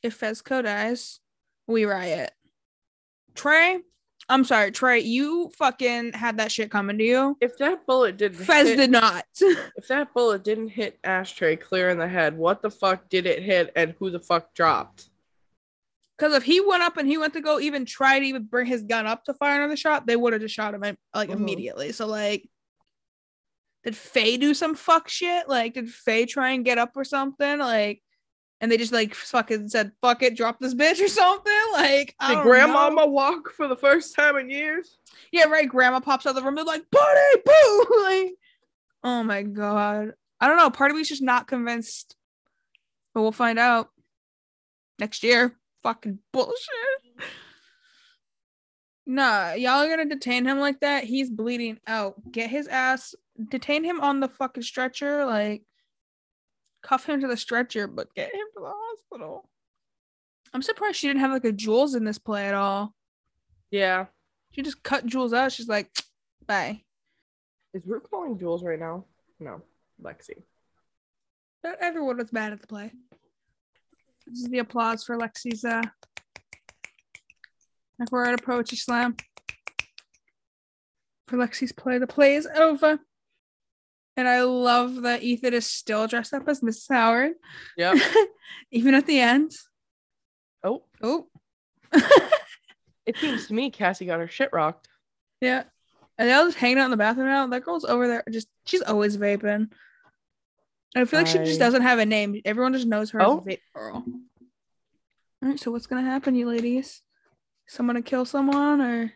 [0.05, 1.19] If Fezco dies,
[1.67, 2.31] we riot.
[3.35, 3.81] Trey,
[4.29, 7.37] I'm sorry, Trey, you fucking had that shit coming to you.
[7.41, 9.25] If that bullet didn't Fez hit, did not.
[9.41, 13.43] if that bullet didn't hit Ashtray clear in the head, what the fuck did it
[13.43, 15.09] hit and who the fuck dropped?
[16.17, 18.67] Because if he went up and he went to go even try to even bring
[18.67, 20.83] his gun up to fire another shot, they would have just shot him
[21.15, 21.33] like Mhm.
[21.33, 21.91] immediately.
[21.93, 22.49] So like,
[23.83, 25.49] did Faye do some fuck shit?
[25.49, 27.59] Like, did Faye try and get up or something?
[27.59, 28.03] Like,
[28.63, 31.53] and they just like fucking said fuck it, drop this bitch or something?
[31.73, 33.07] Like, I Did grandmama know.
[33.07, 34.99] walk for the first time in years?
[35.33, 35.69] Yeah, right.
[35.69, 36.55] Grandma pops out of the room.
[36.55, 37.87] They're like, buddy, boo!
[38.05, 38.35] like,
[39.03, 40.13] oh my god.
[40.39, 40.71] I don't know.
[40.71, 42.15] Part of me's just not convinced,
[43.15, 43.89] but we'll find out
[44.99, 45.57] next year.
[45.83, 46.57] Fucking bullshit.
[49.07, 51.05] Nah, y'all are gonna detain him like that.
[51.05, 52.15] He's bleeding out.
[52.31, 53.15] Get his ass.
[53.49, 55.25] Detain him on the fucking stretcher.
[55.25, 55.63] Like,
[56.83, 59.49] cuff him to the stretcher, but get him to the hospital.
[60.53, 62.95] I'm surprised she didn't have like a Jules in this play at all.
[63.71, 64.07] Yeah.
[64.51, 65.53] She just cut Jules out.
[65.53, 65.91] She's like,
[66.47, 66.83] bye.
[67.73, 69.07] Is Rue calling Jules right now?
[69.41, 69.63] No.
[70.03, 70.43] Lexi.
[71.65, 72.93] Not everyone was bad at the play.
[74.27, 75.83] This is the applause for Lexi's uh
[77.99, 79.17] like we're at a poetry slam.
[81.29, 81.99] For Lexi's play.
[81.99, 82.99] The play is over.
[84.17, 86.89] And I love that Ethan is still dressed up as Mrs.
[86.91, 87.33] Howard.
[87.77, 87.95] Yeah.
[88.71, 89.53] Even at the end.
[90.63, 91.29] oh, Oh.
[93.07, 94.89] it seems to me Cassie got her shit rocked.
[95.41, 95.65] yeah.
[96.19, 97.47] And they all just hanging out in the bathroom now.
[97.47, 98.23] That girl's over there.
[98.31, 99.71] Just she's always vaping.
[100.95, 102.39] I feel like she just doesn't have a name.
[102.45, 103.25] Everyone just knows her Oh.
[103.25, 103.45] as a oh.
[103.47, 103.95] vape girl.
[105.43, 107.01] All right, so what's gonna happen, you ladies?
[107.67, 109.13] Someone to kill someone or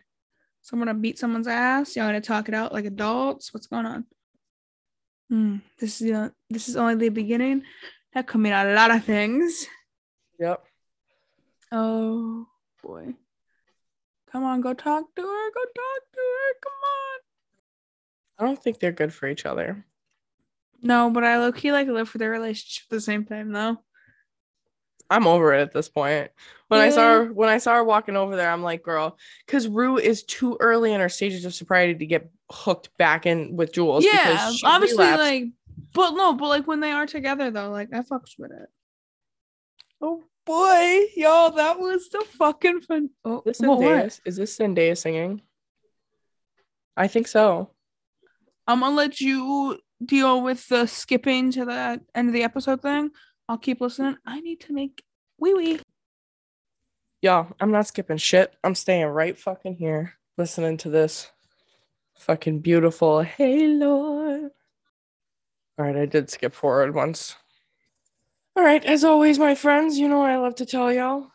[0.61, 1.95] someone to beat someone's ass?
[1.95, 3.53] Y'all gonna talk it out like adults?
[3.53, 4.05] What's going on?
[5.29, 5.57] Hmm.
[5.79, 7.63] This is uh, this is only the beginning.
[8.13, 9.67] That could mean a lot of things.
[10.39, 10.63] Yep.
[11.71, 12.47] Oh
[12.81, 13.13] boy.
[14.31, 15.51] Come on, go talk to her.
[15.51, 16.53] Go talk to her.
[16.63, 17.19] Come on.
[18.39, 19.85] I don't think they're good for each other.
[20.81, 23.77] No, but I low key like live for their relationship at the same time though.
[25.09, 26.31] I'm over it at this point.
[26.67, 29.67] When I saw her, when I saw her walking over there, I'm like, girl, because
[29.67, 33.71] Rue is too early in her stages of sobriety to get hooked back in with
[33.71, 34.03] Jules.
[34.05, 35.19] yeah, obviously, relapsed.
[35.23, 35.43] like,
[35.93, 38.69] but no, but like when they are together though, like I fucks with it.
[40.01, 43.11] oh, boy, y'all, that was the fucking fun.
[43.23, 43.61] Oh, This?
[43.61, 44.19] Zendaya.
[44.25, 45.41] Is this Zendaya singing?
[46.97, 47.69] I think so.
[48.67, 53.11] I'm gonna let you deal with the skipping to the end of the episode thing.
[53.49, 54.17] I'll keep listening.
[54.25, 55.03] I need to make
[55.39, 55.79] wee wee.
[57.21, 58.53] Y'all, I'm not skipping shit.
[58.63, 61.31] I'm staying right fucking here, listening to this
[62.19, 64.51] fucking beautiful Hey Lord.
[65.79, 67.35] All right, I did skip forward once.
[68.55, 71.27] All right, as always, my friends, you know I love to tell y'all.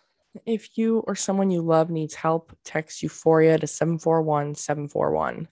[0.45, 5.47] If you or someone you love needs help, text Euphoria to 741 741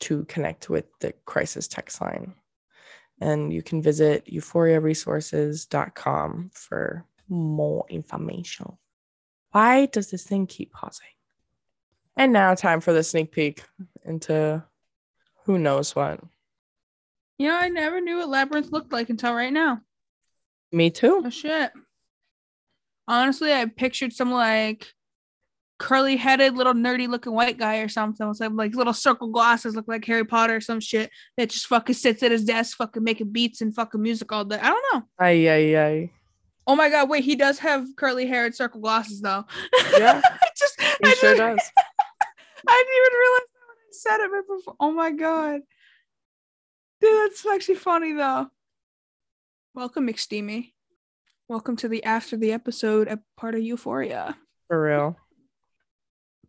[0.00, 2.34] to connect with the crisis text line.
[3.20, 8.76] And you can visit euphoriaresources.com for more information.
[9.52, 11.06] Why does this thing keep pausing?
[12.16, 13.64] And now, time for the sneak peek
[14.04, 14.62] into
[15.44, 16.20] who knows what.
[17.38, 19.80] You know, I never knew what Labrinth looked like until right now.
[20.70, 21.22] Me too.
[21.24, 21.72] Oh shit.
[23.06, 24.92] Honestly, I pictured some like
[25.84, 29.86] curly headed little nerdy looking white guy or something with like little circle glasses look
[29.86, 33.30] like Harry Potter or some shit that just fucking sits at his desk fucking making
[33.30, 34.58] beats and fucking music all day.
[34.58, 35.02] I don't know.
[35.18, 36.10] Ay, ay, ay.
[36.66, 39.44] Oh my god, wait, he does have curly hair and circle glasses though.
[39.98, 41.70] Yeah, I just He I sure just- does.
[42.66, 44.76] I didn't even realize that when I said it before.
[44.80, 45.60] Oh my god.
[47.02, 48.46] Dude, that's actually funny though.
[49.74, 50.72] Welcome, McSteamy.
[51.46, 54.38] Welcome to the after the episode a part of Euphoria.
[54.68, 55.18] For real.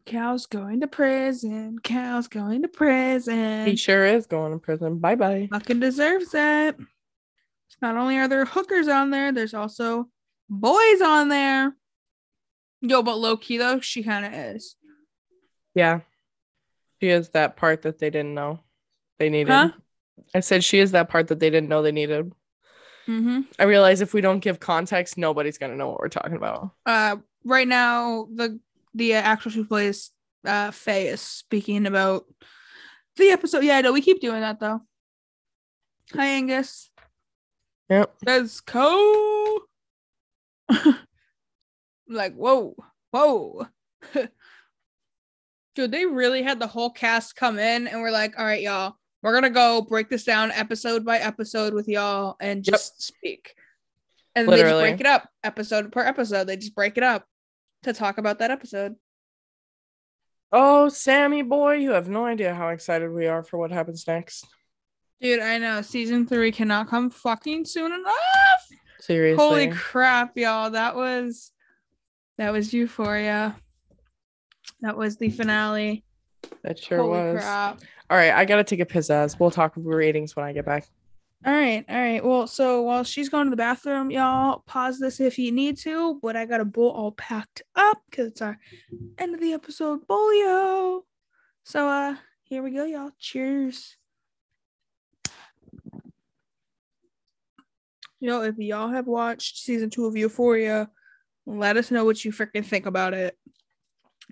[0.06, 1.80] Cows going to prison.
[1.80, 3.66] Cows going to prison.
[3.66, 5.00] He sure is going to prison.
[5.00, 5.48] Bye bye.
[5.52, 6.78] Fucking deserves it.
[7.82, 10.08] Not only are there hookers on there, there's also
[10.50, 11.76] boys on there.
[12.82, 14.76] Yo, but low key though, she kind of is.
[15.74, 16.02] Yeah.
[17.02, 18.60] She is that part that they didn't know
[19.20, 19.52] they needed.
[19.52, 19.72] Huh?
[20.34, 22.32] I said she is that part that they didn't know they needed.
[23.08, 23.42] Mm-hmm.
[23.60, 26.72] I realize if we don't give context, nobody's going to know what we're talking about.
[26.86, 28.60] uh right now the
[28.96, 30.12] the uh, actress who plays
[30.46, 32.26] uh Faye is speaking about
[33.18, 33.64] the episode.
[33.64, 34.82] Yeah, no, we keep doing that though.
[36.14, 36.90] Hi Angus.
[37.90, 38.16] Yep.
[38.26, 39.62] Let's go.
[42.08, 42.76] like, whoa,
[43.12, 43.68] whoa.
[45.76, 48.96] Dude, they really had the whole cast come in and we're like, all right, y'all,
[49.22, 52.74] we're gonna go break this down episode by episode with y'all and Yep.
[52.74, 53.56] just speak.
[54.36, 56.46] And they just break it up episode per episode.
[56.48, 57.26] They just break it up
[57.86, 58.96] to talk about that episode.
[60.52, 64.46] Oh, Sammy boy, you have no idea how excited we are for what happens next.
[65.22, 68.68] Dude, I know season three cannot come fucking soon enough.
[69.00, 69.44] Seriously.
[69.44, 70.72] Holy crap, y'all.
[70.72, 71.52] That was
[72.38, 73.56] that was Euphoria.
[74.82, 76.04] That was the finale.
[76.64, 77.42] that sure Holy was.
[77.42, 77.82] crap.
[78.10, 79.40] All right, I got to take a piss ass.
[79.40, 80.88] We'll talk ratings when I get back.
[81.46, 82.26] All right, all right.
[82.26, 86.18] Well, so while she's going to the bathroom, y'all pause this if you need to,
[86.20, 88.58] but I got a bowl all packed up because it's our
[89.20, 91.02] end of the episode bolio.
[91.64, 92.16] So uh
[92.46, 93.12] here we go, y'all.
[93.20, 93.96] Cheers.
[98.20, 100.90] Yo, if y'all have watched season two of Euphoria,
[101.46, 103.38] let us know what you freaking think about it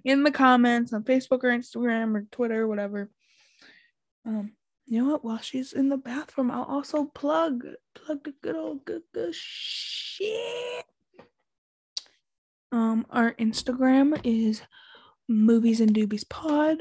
[0.03, 3.11] in the comments on Facebook or Instagram or Twitter, whatever.
[4.25, 4.53] Um,
[4.85, 5.25] you know what?
[5.25, 7.65] While she's in the bathroom, I'll also plug
[7.95, 10.85] plug the good old good good shit.
[12.71, 14.61] Um, our Instagram is
[15.29, 16.79] movies and doobies pod.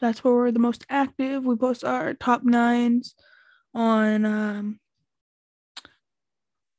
[0.00, 1.44] That's where we're the most active.
[1.44, 3.14] We post our top nines
[3.74, 4.80] on um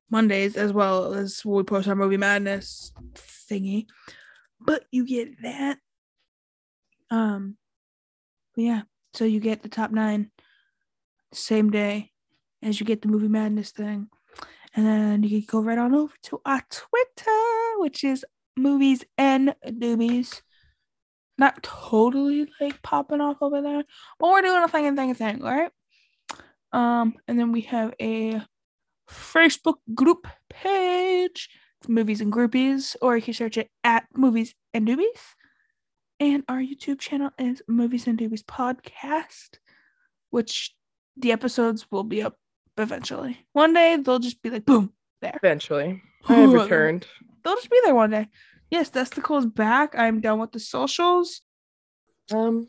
[0.09, 3.87] Mondays as well as we post our movie madness thingy.
[4.59, 5.79] But you get that.
[7.09, 7.57] Um
[8.55, 8.83] yeah,
[9.13, 10.29] so you get the top nine
[11.33, 12.11] same day
[12.61, 14.07] as you get the movie madness thing.
[14.75, 18.25] And then you can go right on over to our Twitter, which is
[18.57, 20.41] movies and doobies.
[21.37, 23.83] Not totally like popping off over there,
[24.19, 25.71] but we're doing a thing and thing and thing, all right?
[26.71, 28.41] Um, and then we have a
[29.09, 31.49] Facebook group page,
[31.87, 35.35] movies and groupies, or you can search it at movies and doobies.
[36.19, 39.57] And our YouTube channel is Movies and Doobies Podcast,
[40.29, 40.73] which
[41.17, 42.37] the episodes will be up
[42.77, 43.37] eventually.
[43.53, 45.39] One day they'll just be like, boom, there.
[45.41, 47.07] Eventually, I have returned.
[47.43, 48.27] They'll just be there one day.
[48.69, 49.93] Yes, Testicle's back.
[49.97, 51.41] I'm done with the socials.
[52.31, 52.67] Um,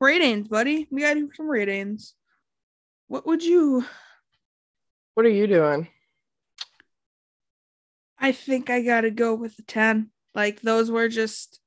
[0.00, 0.88] Ratings, buddy.
[0.90, 2.14] We gotta do some ratings.
[3.08, 3.84] What would you?
[5.14, 5.88] what are you doing?
[8.18, 10.10] I think I gotta go with the 10.
[10.34, 11.60] Like those were just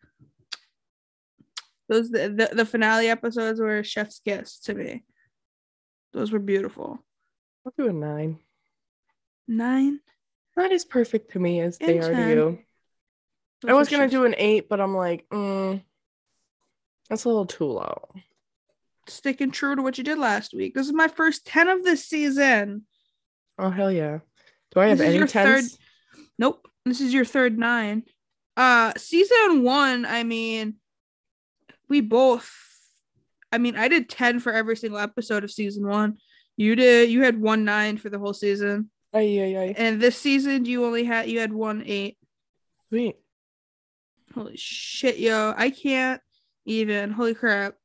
[1.89, 5.03] those the, the, the finale episodes were chef's kiss to me.
[6.13, 6.99] Those were beautiful.
[7.65, 8.39] I'll do a nine.
[9.47, 9.99] Nine.
[10.55, 12.29] Not as perfect to me as they And are to 10.
[12.29, 12.59] you.
[13.67, 14.13] I was gonna shifts.
[14.13, 15.81] do an eight, but I'm like, mm,
[17.09, 18.09] that's a little too low.
[19.07, 20.73] sticking true to what you did last week.
[20.73, 22.85] This is my first 10 of this season.
[23.59, 24.19] Oh hell yeah!
[24.73, 25.77] Do I have This any your third- tens?
[26.39, 26.67] Nope.
[26.85, 28.03] This is your third nine.
[28.55, 30.75] Uh season one, I mean,
[31.89, 32.72] we both
[33.53, 36.17] I mean, I did 10 for every single episode of season one.
[36.57, 38.89] You did you had one nine for the whole season.
[39.13, 39.75] Ay, ay, ay.
[39.77, 42.17] And this season you only had you had one eight.
[42.89, 43.15] Sweet.
[44.33, 45.53] Holy shit, yo.
[45.55, 46.19] I can't
[46.65, 47.11] even.
[47.11, 47.75] Holy crap.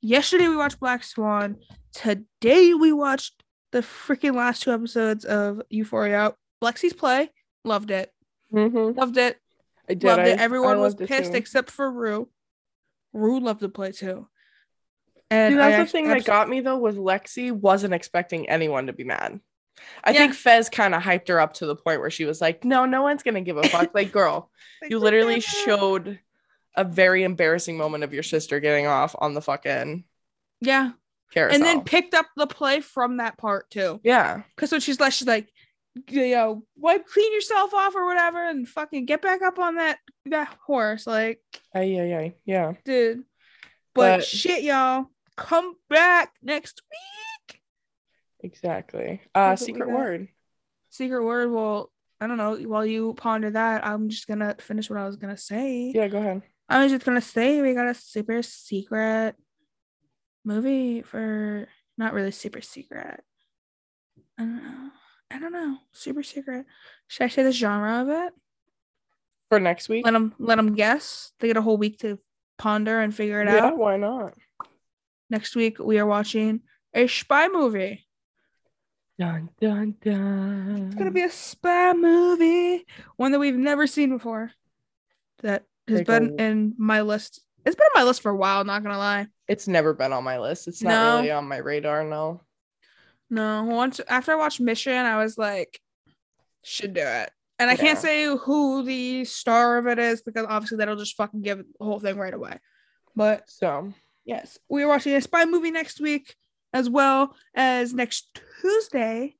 [0.00, 1.56] Yesterday we watched Black Swan.
[1.92, 6.34] Today we watched the freaking last two episodes of Euphoria.
[6.62, 7.30] Lexi's play.
[7.64, 8.12] Loved it.
[8.52, 8.98] Mm-hmm.
[8.98, 9.38] Loved it.
[9.88, 10.04] I did.
[10.04, 10.40] Loved I, it.
[10.40, 12.28] Everyone was pissed except for Rue.
[13.12, 14.28] Rue loved the play too.
[15.30, 18.86] And Dude, I that's the thing that got me though was Lexi wasn't expecting anyone
[18.86, 19.40] to be mad.
[20.04, 20.18] I Yeah.
[20.18, 22.86] think Fez kind of hyped her up to the point where she was like, "No,
[22.86, 24.50] no one's gonna give a fuck." like, girl,
[24.88, 26.18] you literally showed
[26.76, 30.04] a very embarrassing moment of your sister getting off on the fucking
[30.60, 30.92] Yeah.
[31.32, 31.54] carousel.
[31.56, 34.00] And then picked up the play from that part too.
[34.04, 35.48] yeah, Because when she's like, she's like,
[36.08, 39.98] you know, wipe, clean yourself off or whatever, and fucking get back up on that
[40.26, 41.06] that horse.
[41.06, 41.40] Like,
[41.74, 42.34] ay, ay, ay.
[42.44, 42.72] yeah.
[42.84, 43.24] dude.
[43.94, 45.06] But, But- shit, y'all,
[45.36, 47.60] come back next week.
[48.40, 49.20] Exactly.
[49.34, 50.28] Uh, That's secret word.
[50.90, 51.50] Secret word.
[51.50, 52.56] Well, I don't know.
[52.56, 55.92] While you ponder that, I'm just gonna finish what I was gonna say.
[55.94, 56.42] Yeah, go ahead.
[56.68, 59.36] I was just gonna say we got a super secret
[60.44, 61.68] movie for
[61.98, 63.20] not really super secret.
[64.38, 64.90] I don't know.
[65.30, 65.78] I don't know.
[65.92, 66.66] Super secret.
[67.08, 68.32] Should I say the genre of it?
[69.48, 70.04] For next week.
[70.04, 71.32] Let them let them guess.
[71.40, 72.18] They get a whole week to
[72.58, 73.78] ponder and figure it Yeah, out.
[73.78, 74.34] why not?
[75.28, 76.60] Next week we are watching
[76.94, 78.06] a spy movie.
[79.18, 80.86] Dun dun dun.
[80.86, 84.52] It's gonna be a spy movie, one that we've never seen before.
[85.42, 87.40] That has Take been in my list.
[87.64, 88.64] It's been on my list for a while.
[88.64, 89.26] Not gonna lie.
[89.48, 90.68] It's never been on my list.
[90.68, 91.16] It's not No.
[91.16, 92.04] really on my radar.
[92.04, 92.42] No.
[93.28, 95.80] No, once after I watched Mission, I was like,
[96.62, 97.30] should do it.
[97.58, 97.80] And I Yeah.
[97.80, 101.84] can't say who the star of it is because obviously that'll just fucking give the
[101.84, 102.60] whole thing right away.
[103.16, 103.92] But So
[104.26, 106.34] yes, we are watching a spy movie next week
[106.74, 109.36] as well as next Tuesday.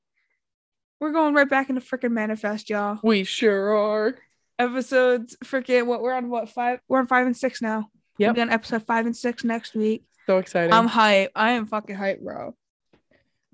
[0.99, 2.97] We're going right back into freaking manifest, y'all.
[3.03, 4.15] we sure are.
[4.57, 6.79] Episodes freaking what we're on what five?
[6.87, 7.89] We're on five and six now.
[8.17, 8.29] Yep.
[8.29, 10.03] We'll be on episode five and six next week.
[10.25, 10.73] So exciting.
[10.73, 11.31] I'm hype.
[11.35, 12.55] I am fucking hype, bro.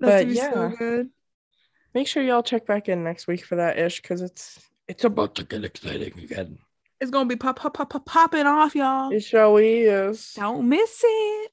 [0.00, 1.10] But gonna be so good.
[1.92, 4.58] Make sure y'all check back in next week for that ish because it's
[4.88, 6.58] it's about to get exciting again.
[7.04, 9.12] It's gonna be pop pop pop pop popping off, y'all.
[9.12, 10.32] It sure is.
[10.36, 11.50] Don't miss it.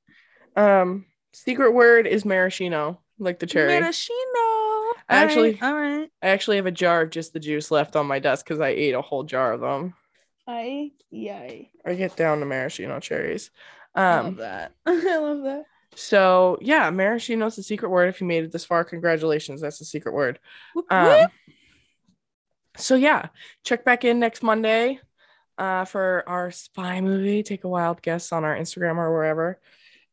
[0.55, 3.67] Um, secret word is maraschino, like the cherry.
[3.77, 4.15] Maraschino.
[4.37, 6.09] I Actually- all right.
[6.23, 8.69] I actually have a jar of just the juice left on my desk because I
[8.69, 9.93] ate a whole jar of them.
[10.47, 11.69] I yay.
[11.85, 13.51] I get down to maraschino cherries.
[13.93, 14.71] I love Um, that.
[14.85, 15.65] I love that.
[15.95, 18.07] so yeah, maraschino's the secret word.
[18.07, 19.59] If you made it this far, congratulations.
[19.59, 20.39] That's the secret word.
[20.75, 21.27] Whoop, Um,
[22.77, 23.27] so yeah,
[23.65, 25.01] check back in next Monday
[25.61, 27.43] uh, for our spy movie.
[27.43, 29.59] Take a wild guess on our Instagram or wherever.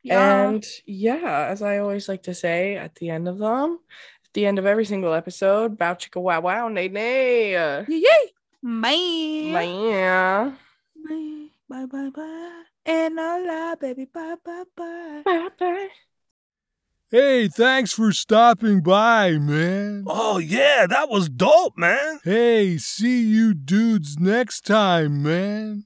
[0.03, 0.49] Yeah.
[0.49, 3.81] And yeah, as I always like to say at the end of them,
[4.27, 7.53] at the end of every single episode, bow chicka wow wow nay nay.
[7.53, 8.25] Yay, yay.
[8.63, 9.51] Bye.
[9.55, 10.53] Bye.
[11.09, 11.49] Bye.
[11.69, 11.87] Bye.
[11.87, 12.11] Bye.
[12.11, 12.63] Bye.
[12.85, 14.05] And Allah, baby.
[14.05, 14.37] Bye.
[14.45, 14.65] Bye.
[14.77, 15.23] Bye.
[15.25, 15.89] Bye bye.
[17.11, 20.05] Hey, thanks for stopping by, man.
[20.07, 22.21] Oh, yeah, that was dope, man.
[22.23, 25.85] Hey, see you dudes next time, man.